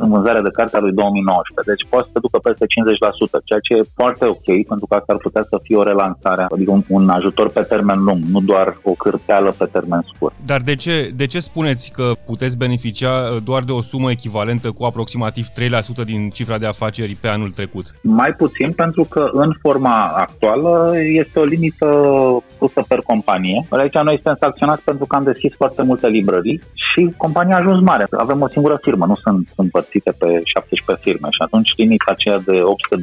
din 0.00 0.10
vânzarea 0.14 0.46
de 0.48 0.56
carte 0.58 0.76
a 0.76 0.80
lui 0.86 0.92
2019. 0.92 1.72
Deci 1.72 1.86
poate 1.92 2.08
să 2.12 2.18
ducă 2.24 2.38
peste 2.38 2.64
50%, 2.64 3.44
ceea 3.48 3.62
ce 3.66 3.72
e 3.74 3.94
foarte 4.00 4.24
ok, 4.34 4.48
pentru 4.70 4.86
că 4.88 4.94
asta 4.94 5.12
ar 5.12 5.20
putea 5.26 5.44
să 5.50 5.56
fie 5.62 5.76
o 5.76 5.88
relansare, 5.92 6.42
adică 6.54 6.70
un, 6.70 6.82
un 6.88 7.08
ajutor 7.08 7.48
pe 7.56 7.62
termen 7.72 7.98
lung, 8.08 8.20
nu 8.34 8.40
doar 8.40 8.66
o 8.82 8.92
cârteală 9.02 9.50
pe 9.58 9.66
termen 9.74 10.02
scurt. 10.14 10.34
Dar 10.44 10.60
de 10.70 10.74
ce, 10.74 10.94
de 11.16 11.26
ce 11.26 11.40
spuneți 11.40 11.90
că 11.96 12.06
puteți 12.26 12.56
beneficia 12.56 13.12
uh, 13.20 13.36
doar 13.44 13.62
de 13.62 13.72
o 13.72 13.82
sumă 13.90 14.10
echivalentă 14.10 14.68
cu 14.70 14.84
aproximativ 14.84 15.46
3% 16.02 16.04
din 16.04 16.30
cifra 16.30 16.58
de 16.58 16.66
afaceri 16.66 17.14
pe 17.22 17.28
anul 17.28 17.50
trecut? 17.50 17.84
Mai 18.02 18.32
puțin 18.32 18.72
pentru 18.72 19.04
că 19.04 19.30
în 19.32 19.50
forma 19.62 19.96
actuală 20.24 20.69
este 21.22 21.38
o 21.38 21.44
limită 21.44 21.86
pusă 22.58 22.84
per 22.88 22.98
companie. 22.98 23.66
Aici 23.68 23.94
noi 23.94 24.14
suntem 24.14 24.36
sancționați 24.40 24.82
pentru 24.84 25.06
că 25.06 25.16
am 25.16 25.22
deschis 25.22 25.52
foarte 25.56 25.82
multe 25.82 26.08
librării 26.08 26.60
și 26.74 27.14
compania 27.16 27.54
a 27.54 27.58
ajuns 27.58 27.80
mare. 27.80 28.06
Avem 28.10 28.40
o 28.40 28.48
singură 28.48 28.78
firmă, 28.82 29.06
nu 29.06 29.14
sunt 29.14 29.48
împărțite 29.56 30.12
pe 30.18 30.40
17 30.44 31.10
firme 31.10 31.28
și 31.30 31.42
atunci 31.42 31.76
limita 31.76 32.10
aceea 32.12 32.38
de 32.38 32.56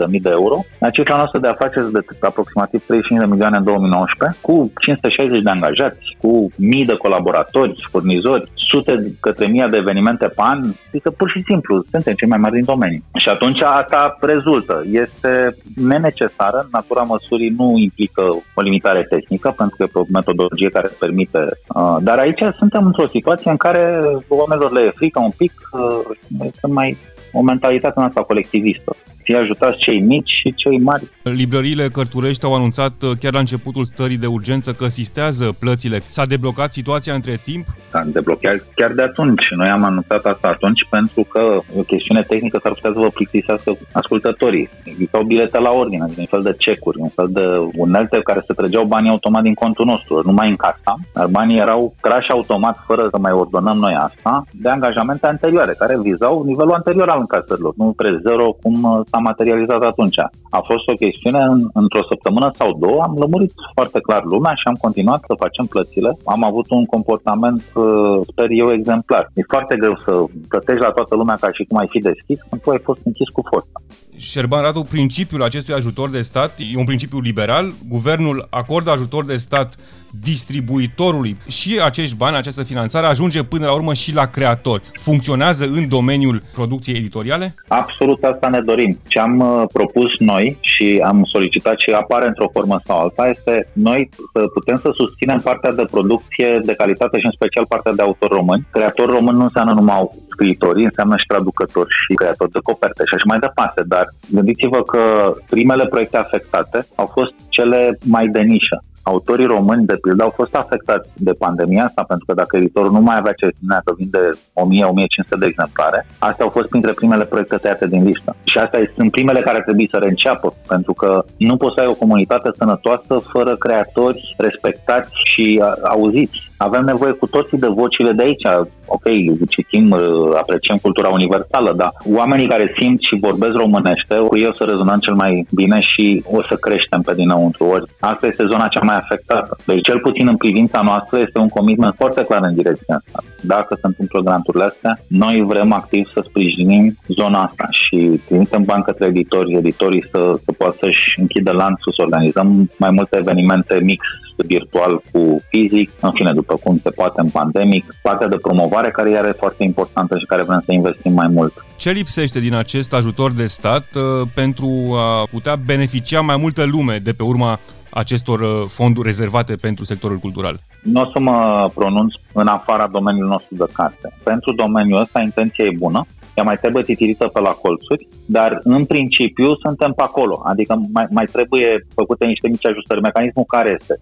800.000 0.10 0.22
de 0.22 0.30
euro. 0.30 0.58
La 0.80 0.90
cifra 0.90 1.16
noastră 1.16 1.40
de 1.40 1.48
afaceri 1.48 1.92
de 1.92 2.00
aproximativ 2.20 2.82
35 2.86 3.20
de 3.20 3.32
milioane 3.32 3.58
în 3.58 3.64
2019, 3.64 4.38
cu 4.42 4.72
560 4.80 5.42
de 5.42 5.50
angajați, 5.50 6.06
cu 6.22 6.32
mii 6.58 6.86
de 6.86 6.96
colaboratori, 6.96 7.88
furnizori, 7.92 8.52
sute 8.54 8.94
către 9.20 9.46
mii 9.46 9.66
de 9.70 9.78
evenimente 9.78 10.28
pe 10.28 10.42
an, 10.54 10.60
adică 10.88 11.10
pur 11.10 11.30
și 11.30 11.44
simplu 11.50 11.86
suntem 11.92 12.14
cei 12.14 12.28
mai 12.28 12.38
mari 12.38 12.54
din 12.54 12.64
domeniu. 12.64 13.02
Și 13.24 13.30
atunci 13.30 13.62
asta 13.62 14.18
rezultă. 14.22 14.84
Este 14.92 15.56
nenecesară, 15.76 16.68
natura 16.72 17.02
măsurii 17.02 17.56
nu 17.58 17.78
implică 17.78 18.24
o 18.56 18.62
limitare 18.62 19.04
tehnică, 19.04 19.54
pentru 19.58 19.76
că 19.78 19.84
e 19.84 20.00
o 20.00 20.04
metodologie 20.12 20.70
care 20.70 20.90
permite. 21.00 21.40
Uh, 21.76 21.98
dar 22.02 22.18
aici 22.18 22.44
suntem 22.58 22.86
într-o 22.86 23.08
situație 23.08 23.52
în 23.52 23.58
care 23.58 24.02
oamenilor 24.28 24.72
le 24.72 24.82
e 24.82 24.92
frică 24.96 25.20
un 25.20 25.32
pic, 25.38 25.54
uh, 25.72 26.18
este 26.46 26.68
mai 26.68 26.98
o 27.32 27.42
mentalitate 27.42 28.00
în 28.00 28.06
asta 28.06 28.24
colectivistă 28.24 28.96
fie 29.28 29.38
ajutați 29.38 29.78
cei 29.78 30.00
mici 30.02 30.32
și 30.40 30.54
cei 30.56 30.80
mari. 30.80 31.04
Librăriile 31.22 31.88
Cărturești 31.88 32.46
au 32.46 32.54
anunțat 32.56 32.94
uh, 33.02 33.12
chiar 33.20 33.34
la 33.34 33.40
începutul 33.40 33.86
stării 33.86 34.18
de 34.18 34.26
urgență 34.26 34.72
că 34.72 34.84
asistează 34.84 35.46
plățile. 35.60 35.98
S-a 36.06 36.26
deblocat 36.26 36.74
situația 36.74 37.14
între 37.14 37.36
timp? 37.44 37.66
S-a 37.92 38.04
deblocat 38.18 38.66
chiar 38.76 38.92
de 38.92 39.02
atunci. 39.02 39.46
Noi 39.56 39.68
am 39.68 39.84
anunțat 39.84 40.24
asta 40.26 40.48
atunci 40.48 40.86
pentru 40.90 41.22
că 41.24 41.62
o 41.78 41.82
chestiune 41.82 42.24
tehnică 42.24 42.60
s-ar 42.64 42.74
putea 42.74 42.92
să 42.94 43.00
vă 43.00 43.10
plictisească 43.10 43.78
ascultătorii. 43.92 44.70
Existau 44.84 45.24
bilete 45.24 45.60
la 45.60 45.72
ordine, 45.72 46.06
un 46.18 46.26
fel 46.26 46.42
de 46.42 46.56
cecuri, 46.58 46.98
un 47.00 47.10
fel 47.16 47.28
de 47.30 47.46
unelte 47.76 48.20
care 48.24 48.44
se 48.48 48.54
trăgeau 48.54 48.86
banii 48.86 49.10
automat 49.10 49.42
din 49.42 49.54
contul 49.54 49.86
nostru, 49.86 50.22
nu 50.26 50.32
mai 50.32 50.50
în 50.50 50.56
casa, 50.56 50.94
dar 51.14 51.28
banii 51.28 51.60
erau 51.60 51.94
trași 52.02 52.32
automat 52.32 52.78
fără 52.88 53.08
să 53.10 53.18
mai 53.18 53.32
ordonăm 53.32 53.78
noi 53.78 53.96
asta, 54.08 54.44
de 54.52 54.70
angajamente 54.70 55.28
anterioare, 55.28 55.74
care 55.78 56.00
vizau 56.02 56.44
nivelul 56.44 56.74
anterior 56.74 57.10
al 57.10 57.20
încasărilor, 57.20 57.74
nu 57.78 57.94
pre 57.96 58.20
zero 58.28 58.46
cum 58.62 58.84
uh, 58.84 59.00
s-a 59.18 59.24
materializat 59.32 59.82
atunci. 59.82 60.20
A 60.50 60.62
fost 60.70 60.88
o 60.88 61.00
chestiune 61.04 61.42
în, 61.54 61.60
într-o 61.74 62.04
săptămână 62.10 62.52
sau 62.60 62.78
două, 62.84 63.02
am 63.08 63.16
lămurit 63.24 63.52
foarte 63.74 64.00
clar 64.08 64.24
lumea 64.24 64.54
și 64.56 64.66
am 64.72 64.78
continuat 64.86 65.22
să 65.28 65.42
facem 65.44 65.66
plățile. 65.66 66.18
Am 66.26 66.44
avut 66.44 66.70
un 66.70 66.86
comportament, 66.86 67.64
uh, 67.74 68.20
sper 68.32 68.48
eu, 68.50 68.68
exemplar. 68.72 69.32
E 69.34 69.42
foarte 69.54 69.76
greu 69.78 69.96
să 70.06 70.12
plătești 70.48 70.84
la 70.88 70.92
toată 70.92 71.16
lumea 71.16 71.36
ca 71.36 71.50
și 71.52 71.64
cum 71.64 71.78
ai 71.78 71.88
fi 71.90 72.00
deschis 72.00 72.40
când 72.50 72.62
tu 72.62 72.70
ai 72.70 72.82
fost 72.84 73.02
închis 73.04 73.30
cu 73.30 73.42
forța. 73.52 73.78
Șerban 74.18 74.62
Radu, 74.62 74.82
principiul 74.82 75.44
acestui 75.44 75.74
ajutor 75.74 76.10
de 76.10 76.22
stat 76.22 76.52
e 76.74 76.78
un 76.78 76.86
principiu 76.86 77.20
liberal. 77.20 77.66
Guvernul 77.90 78.48
acordă 78.50 78.92
ajutor 78.92 79.26
de 79.26 79.38
stat 79.38 79.76
distribuitorului 80.22 81.38
și 81.48 81.80
acești 81.84 82.16
bani, 82.16 82.36
această 82.36 82.64
finanțare 82.64 83.06
ajunge 83.06 83.44
până 83.44 83.66
la 83.66 83.74
urmă 83.74 83.94
și 83.94 84.14
la 84.14 84.26
creatori. 84.26 84.84
Funcționează 84.94 85.66
în 85.66 85.88
domeniul 85.88 86.42
producției 86.54 86.98
editoriale? 86.98 87.56
Absolut 87.68 88.24
asta 88.24 88.48
ne 88.48 88.60
dorim. 88.60 89.00
Ce 89.08 89.20
am 89.20 89.40
uh, 89.40 89.64
propus 89.74 90.18
noi 90.20 90.58
și 90.60 91.02
am 91.04 91.24
solicitat 91.24 91.80
și 91.80 91.90
apare 91.92 92.28
într-o 92.28 92.50
formă 92.52 92.82
sau 92.86 93.00
alta 93.00 93.28
este 93.28 93.70
noi 93.74 94.10
să 94.34 94.48
putem 94.54 94.80
să 94.82 94.90
susținem 94.94 95.40
partea 95.40 95.72
de 95.72 95.86
producție 95.92 96.60
de 96.66 96.74
calitate 96.74 97.20
și 97.20 97.26
în 97.26 97.32
special 97.32 97.66
partea 97.66 97.94
de 97.94 98.02
autor 98.02 98.30
român. 98.30 98.68
Creator 98.72 99.10
român 99.10 99.36
nu 99.36 99.44
înseamnă 99.44 99.74
numai 99.74 100.10
scriitorii, 100.30 100.84
înseamnă 100.84 101.16
și 101.18 101.26
traducători 101.28 101.90
și 101.90 102.14
creatori 102.14 102.52
de 102.52 102.60
coperte 102.64 103.04
și 103.06 103.14
așa 103.14 103.28
mai 103.28 103.40
departe, 103.40 103.82
dar 103.88 104.06
gândiți-vă 104.30 104.84
că 104.84 105.02
primele 105.50 105.86
proiecte 105.86 106.18
afectate 106.18 106.88
au 106.96 107.06
fost 107.14 107.34
cele 107.50 107.98
mai 108.04 108.28
de 108.28 108.42
nișă 108.42 108.84
autorii 109.08 109.46
români, 109.46 109.86
de 109.86 109.98
pildă, 110.02 110.24
au 110.24 110.34
fost 110.36 110.56
afectați 110.56 111.10
de 111.16 111.34
pandemia 111.34 111.86
asta, 111.86 112.04
pentru 112.08 112.26
că 112.26 112.34
dacă 112.34 112.58
editorul 112.58 112.92
nu 112.92 113.02
mai 113.02 113.18
avea 113.18 113.34
certitudinea 113.34 113.82
că 113.86 113.94
vinde 113.98 114.24
1000-1500 114.30 115.40
de 115.40 115.46
exemplare, 115.46 116.00
astea 116.20 116.46
au 116.46 116.52
fost 116.52 116.68
printre 116.68 116.92
primele 116.92 117.26
proiecte 117.26 117.58
tăiate 117.58 117.88
din 117.88 118.04
listă. 118.04 118.36
Și 118.44 118.58
astea 118.58 118.80
sunt 118.96 119.12
primele 119.12 119.40
care 119.40 119.60
trebuie 119.60 119.88
să 119.92 119.98
reînceapă, 119.98 120.54
pentru 120.68 120.94
că 120.94 121.24
nu 121.38 121.58
poți 121.58 121.76
să 121.76 121.82
ai 121.82 121.88
o 121.94 122.02
comunitate 122.04 122.50
sănătoasă 122.58 123.14
fără 123.34 123.56
creatori 123.56 124.36
respectați 124.38 125.12
și 125.24 125.64
auziți. 125.84 126.40
Avem 126.58 126.84
nevoie 126.84 127.12
cu 127.12 127.28
toții 127.28 127.58
de 127.58 127.68
vocile 127.68 128.12
de 128.12 128.24
aici. 128.24 128.48
Ok, 128.86 129.04
citim, 129.50 129.92
uh, 129.92 130.00
apreciem 130.38 130.78
cultura 130.78 131.10
universală, 131.10 131.74
dar 131.74 131.92
oamenii 132.12 132.48
care 132.48 132.76
simt 132.80 133.02
și 133.02 133.18
vorbesc 133.22 133.52
românește, 133.52 134.16
cu 134.16 134.38
ei 134.38 134.48
o 134.48 134.54
să 134.54 134.64
rezonăm 134.64 135.00
cel 135.00 135.14
mai 135.14 135.48
bine 135.52 135.80
și 135.80 136.24
o 136.32 136.44
să 136.44 136.56
creștem 136.56 137.02
pe 137.02 137.14
dinăuntru. 137.14 137.66
Ori 137.66 137.92
asta 138.00 138.28
este 138.28 138.46
zona 138.46 138.68
cea 138.68 138.84
mai 138.84 138.96
afectată. 138.96 139.58
Deci, 139.66 139.82
cel 139.82 140.00
puțin 140.00 140.28
în 140.28 140.38
privința 140.38 140.82
noastră, 140.82 141.20
este 141.20 141.40
un 141.40 141.50
commitment 141.50 141.94
foarte 141.98 142.24
clar 142.24 142.42
în 142.44 142.56
direcția 142.56 143.02
asta. 143.06 143.24
Dacă 143.42 143.76
se 143.76 143.88
întâmplă 143.88 144.20
granturile 144.20 144.64
astea, 144.64 145.00
noi 145.08 145.44
vrem 145.48 145.72
activ 145.72 146.10
să 146.14 146.26
sprijinim 146.30 146.98
zona 147.08 147.44
asta 147.44 147.68
și 147.70 148.22
trimitem 148.28 148.64
bani 148.64 148.84
către 148.84 149.06
editori, 149.06 149.54
editorii 149.54 150.06
să, 150.12 150.34
să 150.46 150.52
poată 150.58 150.78
să-și 150.80 151.20
închidă 151.20 151.52
lanțul, 151.52 151.92
să 151.92 152.02
organizăm 152.02 152.72
mai 152.78 152.92
multe 152.92 153.18
evenimente 153.18 153.80
mix 153.84 154.06
virtual 154.46 155.02
cu 155.12 155.42
fizic, 155.50 155.92
în 156.00 156.12
fine, 156.14 156.32
după 156.34 156.56
cum 156.56 156.80
se 156.84 156.90
poate 156.90 157.22
în 157.22 157.30
pandemic, 157.30 157.86
partea 158.02 158.28
de 158.28 158.38
promovare 158.38 158.92
care 158.92 159.10
iar 159.10 159.26
e 159.26 159.32
foarte 159.38 159.64
importantă 159.64 160.18
și 160.18 160.26
care 160.26 160.44
vrem 160.44 160.64
să 160.66 160.74
investim 160.74 161.14
mai 161.14 161.28
mult. 161.28 161.66
Ce 161.76 161.92
lipsește 161.92 162.40
din 162.40 162.54
acest 162.54 162.94
ajutor 162.94 163.32
de 163.32 163.46
stat 163.46 163.86
uh, 163.96 164.28
pentru 164.36 164.96
a 164.98 165.28
putea 165.32 165.56
beneficia 165.56 166.22
mai 166.22 166.38
multă 166.38 166.66
lume 166.66 166.98
de 166.98 167.12
pe 167.12 167.24
urma 167.24 167.60
acestor 167.90 168.40
uh, 168.40 168.64
fonduri 168.68 169.08
rezervate 169.08 169.56
pentru 169.56 169.86
sectorul 169.86 170.18
cultural? 170.18 170.60
Nu 170.84 171.02
o 171.02 171.10
să 171.14 171.20
mă 171.20 171.72
pronunț 171.74 172.14
în 172.34 172.48
afara 172.48 172.88
domeniului 172.88 173.30
nostru 173.30 173.56
de 173.56 173.66
carte. 173.74 174.14
Pentru 174.24 174.54
domeniul 174.54 175.02
ăsta 175.02 175.22
intenția 175.22 175.66
e 175.66 175.76
bună, 175.78 176.06
ea 176.38 176.44
mai 176.44 176.58
trebuie 176.58 176.84
titirită 176.84 177.28
pe 177.28 177.40
la 177.40 177.50
colțuri, 177.50 178.08
dar 178.26 178.60
în 178.64 178.86
principiu 178.86 179.56
suntem 179.56 179.92
pe 179.94 180.04
acolo, 180.04 180.42
adică 180.46 180.82
mai, 180.94 181.06
mai 181.10 181.26
trebuie 181.26 181.86
făcute 181.96 182.26
niște 182.26 182.48
mici 182.48 182.66
ajustări. 182.66 183.02
Mecanismul 183.02 183.46
care 183.48 183.78
este? 183.80 184.00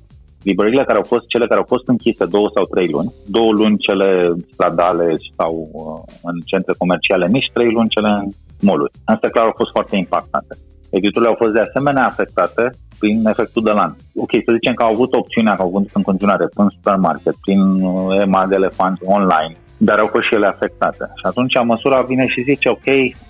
Librările 0.47 0.84
care 0.84 0.97
au 0.97 1.12
fost 1.13 1.25
cele 1.27 1.47
care 1.47 1.60
au 1.60 1.71
fost 1.73 1.88
închise 1.88 2.25
două 2.36 2.47
sau 2.55 2.65
trei 2.65 2.89
luni, 2.95 3.13
două 3.38 3.51
luni 3.51 3.77
cele 3.77 4.10
stradale 4.51 5.08
sau 5.38 5.51
uh, 5.71 6.13
în 6.29 6.36
centre 6.51 6.73
comerciale 6.77 7.27
mici, 7.36 7.53
trei 7.53 7.71
luni 7.71 7.93
cele 7.95 8.10
în 8.10 8.25
moluri. 8.69 8.91
Asta 9.13 9.27
clar 9.29 9.45
au 9.45 9.60
fost 9.62 9.71
foarte 9.71 9.95
impactate. 9.95 10.53
Editurile 10.89 11.29
au 11.31 11.41
fost 11.41 11.53
de 11.53 11.65
asemenea 11.67 12.05
afectate 12.05 12.63
prin 12.99 13.25
efectul 13.34 13.63
de 13.63 13.71
lan. 13.71 13.91
Ok, 14.15 14.31
să 14.45 14.51
zicem 14.58 14.73
că 14.73 14.84
au 14.84 14.91
avut 14.91 15.13
opțiunea, 15.13 15.55
că 15.55 15.62
au 15.62 15.67
avut 15.67 15.89
în 15.93 16.01
continuare 16.01 16.45
prin 16.53 16.67
supermarket, 16.77 17.36
prin 17.45 17.62
uh, 17.81 18.21
EMA 18.23 18.45
de 18.47 18.55
elefanți 18.55 19.01
online, 19.03 19.55
dar 19.77 19.97
au 19.99 20.10
fost 20.13 20.25
și 20.27 20.36
ele 20.38 20.47
afectate. 20.47 21.05
Și 21.19 21.25
atunci 21.31 21.53
măsura 21.63 22.01
vine 22.01 22.25
și 22.27 22.47
zice, 22.49 22.69
ok, 22.69 22.88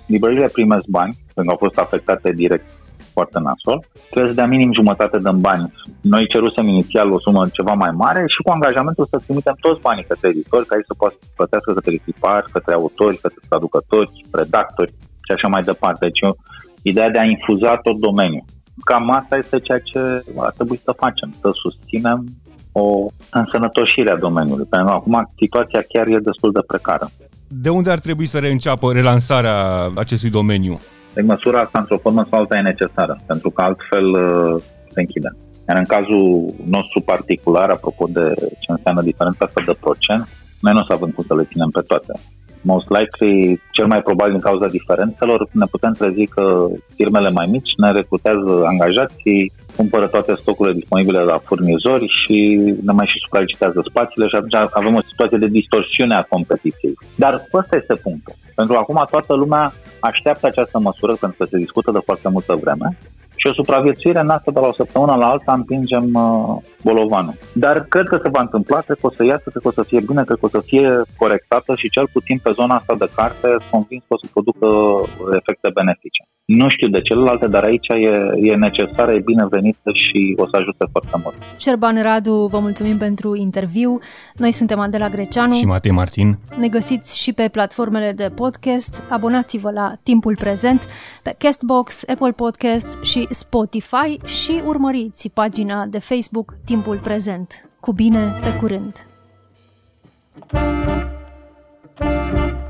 librările 0.07 0.47
primesc 0.57 0.85
bani, 0.97 1.13
pentru 1.33 1.43
că 1.43 1.51
au 1.51 1.67
fost 1.67 1.79
afectate 1.85 2.31
direct 2.31 2.65
foarte 3.17 3.39
nasol, 3.47 3.79
trebuie 4.11 4.31
să 4.31 4.39
dea 4.39 4.53
minim 4.55 4.71
jumătate 4.79 5.17
din 5.27 5.39
bani. 5.47 5.65
Noi 6.13 6.31
cerusem 6.33 6.65
inițial 6.67 7.07
o 7.11 7.19
sumă 7.25 7.41
ceva 7.57 7.73
mai 7.83 7.93
mare 8.03 8.21
și 8.33 8.43
cu 8.43 8.51
angajamentul 8.57 9.05
să 9.11 9.17
trimitem 9.25 9.57
toți 9.65 9.83
banii 9.87 10.09
către 10.11 10.27
editori, 10.33 10.67
ca 10.67 10.75
ei 10.75 10.89
să 10.89 10.93
poată 11.01 11.15
să 11.21 11.27
plătească 11.39 11.69
către 11.73 11.93
echipari, 11.99 12.51
către 12.55 12.73
autori, 12.73 13.21
către 13.23 13.41
traducători, 13.49 14.11
redactori 14.41 14.93
și 15.25 15.31
așa 15.35 15.47
mai 15.53 15.63
departe. 15.71 16.01
Deci 16.07 16.23
ideea 16.91 17.09
de 17.15 17.19
a 17.19 17.31
infuza 17.35 17.71
tot 17.85 17.97
domeniul. 18.07 18.45
Cam 18.89 19.09
asta 19.19 19.35
este 19.43 19.57
ceea 19.59 19.81
ce 19.89 19.99
ar 20.47 20.53
trebui 20.57 20.79
să 20.83 21.01
facem, 21.03 21.29
să 21.41 21.49
susținem 21.63 22.19
o 22.71 22.85
însănătoșire 23.31 24.11
a 24.11 24.23
domeniului. 24.27 24.67
Pentru 24.69 24.87
că 24.89 24.95
acum 24.95 25.31
situația 25.37 25.81
chiar 25.91 26.05
e 26.07 26.27
destul 26.31 26.51
de 26.51 26.63
precară. 26.67 27.09
De 27.47 27.69
unde 27.69 27.91
ar 27.91 27.99
trebui 27.99 28.25
să 28.25 28.39
reînceapă 28.39 28.91
relansarea 28.91 29.55
acestui 29.95 30.29
domeniu? 30.29 30.79
De 31.15 31.21
măsura 31.21 31.59
asta, 31.61 31.79
într-o 31.79 31.97
formă 31.97 32.27
sau 32.29 32.39
alta, 32.39 32.57
e 32.57 32.61
necesară, 32.61 33.13
pentru 33.27 33.49
că 33.49 33.61
altfel 33.61 34.07
uh, 34.09 34.61
se 34.93 34.99
închide. 34.99 35.29
Iar 35.67 35.77
în 35.77 35.89
cazul 35.95 36.53
nostru 36.75 36.99
particular, 37.11 37.69
apropo 37.69 38.05
de 38.17 38.33
ce 38.59 38.69
înseamnă 38.71 39.01
diferența 39.01 39.45
asta 39.45 39.61
de 39.65 39.77
procent, 39.79 40.27
noi 40.61 40.73
nu 40.73 40.79
o 40.79 40.87
să 40.87 40.93
avem 40.93 41.09
cum 41.09 41.23
să 41.27 41.35
le 41.35 41.49
ținem 41.51 41.69
pe 41.69 41.81
toate 41.81 42.13
most 42.65 42.87
likely, 42.97 43.61
cel 43.71 43.87
mai 43.87 44.01
probabil 44.01 44.33
din 44.33 44.41
cauza 44.41 44.67
diferențelor, 44.67 45.47
ne 45.51 45.65
putem 45.71 45.93
trezi 45.93 46.25
că 46.25 46.67
firmele 46.95 47.29
mai 47.29 47.47
mici 47.51 47.71
ne 47.77 47.91
recrutează 47.91 48.51
angajații, 48.65 49.51
cumpără 49.75 50.07
toate 50.07 50.35
stocurile 50.35 50.79
disponibile 50.79 51.19
la 51.19 51.37
furnizori 51.37 52.07
și 52.19 52.37
ne 52.87 52.91
mai 52.91 53.05
și 53.11 53.23
supralicitează 53.23 53.81
spațiile 53.85 54.27
și 54.27 54.35
atunci 54.35 54.55
avem 54.71 54.95
o 54.95 55.07
situație 55.09 55.37
de 55.37 55.47
distorsiune 55.47 56.15
a 56.15 56.29
competiției. 56.35 56.93
Dar 57.15 57.33
ăsta 57.53 57.75
este 57.75 57.95
punctul. 57.95 58.33
Pentru 58.55 58.73
că 58.73 58.79
acum 58.79 59.07
toată 59.11 59.33
lumea 59.33 59.73
așteaptă 59.99 60.47
această 60.47 60.79
măsură 60.79 61.13
pentru 61.19 61.37
că 61.37 61.45
se 61.45 61.57
discută 61.57 61.91
de 61.91 61.99
foarte 62.05 62.29
multă 62.29 62.59
vreme 62.61 62.97
și 63.35 63.47
o 63.47 63.53
supraviețuire 63.53 64.19
în 64.19 64.29
asta 64.29 64.51
de 64.51 64.59
la 64.59 64.67
o 64.67 64.73
săptămână 64.73 65.15
la 65.15 65.27
alta 65.27 65.53
împingem 65.53 66.13
uh, 66.13 66.57
bolovanul. 66.83 67.33
Dar 67.53 67.85
cred 67.93 68.07
că 68.07 68.19
se 68.23 68.29
va 68.29 68.41
întâmpla, 68.41 68.79
cred 68.81 68.97
că 69.01 69.07
o 69.07 69.11
să 69.17 69.23
iasă, 69.23 69.49
cred 69.49 69.61
că 69.61 69.67
o 69.67 69.77
să 69.79 69.83
fie 69.83 69.99
bine, 69.99 70.23
cred 70.23 70.37
că 70.37 70.45
o 70.45 70.55
să 70.57 70.61
fie 70.65 71.01
corectată 71.17 71.75
și 71.75 71.89
cel 71.89 72.07
puțin 72.13 72.37
pe 72.43 72.51
zona 72.51 72.75
asta 72.75 72.95
de 72.95 73.09
carte 73.15 73.47
convins 73.71 74.03
că 74.07 74.13
o 74.13 74.17
să 74.17 74.27
producă 74.33 74.67
efecte 75.39 75.69
benefice. 75.73 76.23
Nu 76.45 76.69
știu 76.69 76.87
de 76.89 77.01
celelalte, 77.01 77.47
dar 77.47 77.63
aici 77.63 77.87
e, 77.87 78.47
e 78.49 78.55
necesară, 78.55 79.11
e 79.11 79.19
binevenită 79.19 79.91
și 79.93 80.33
o 80.37 80.45
să 80.45 80.55
ajute 80.59 80.85
foarte 80.91 81.19
mult. 81.23 81.35
Șerban 81.57 82.01
Radu, 82.01 82.47
vă 82.51 82.59
mulțumim 82.59 82.97
pentru 82.97 83.35
interviu. 83.35 83.99
Noi 84.35 84.51
suntem 84.51 84.79
Andela 84.79 85.09
Greceanu 85.09 85.53
și 85.53 85.65
Matei 85.65 85.91
Martin. 85.91 86.37
Ne 86.59 86.67
găsiți 86.67 87.21
și 87.21 87.33
pe 87.33 87.49
platformele 87.51 88.11
de 88.11 88.31
podcast. 88.35 89.03
Abonați-vă 89.09 89.71
la 89.71 89.93
Timpul 90.03 90.35
Prezent 90.35 90.87
pe 91.23 91.35
Castbox, 91.37 92.03
Apple 92.07 92.31
Podcasts 92.31 93.03
și 93.03 93.27
Spotify 93.29 94.19
și 94.25 94.61
urmăriți 94.65 95.31
pagina 95.33 95.85
de 95.85 95.99
Facebook 95.99 96.53
Timpul 96.65 96.99
Prezent. 97.03 97.69
Cu 97.79 97.93
bine, 97.93 98.33
pe 98.41 98.57
curând! 98.59 99.07
thank 101.97 102.39
you 102.39 102.64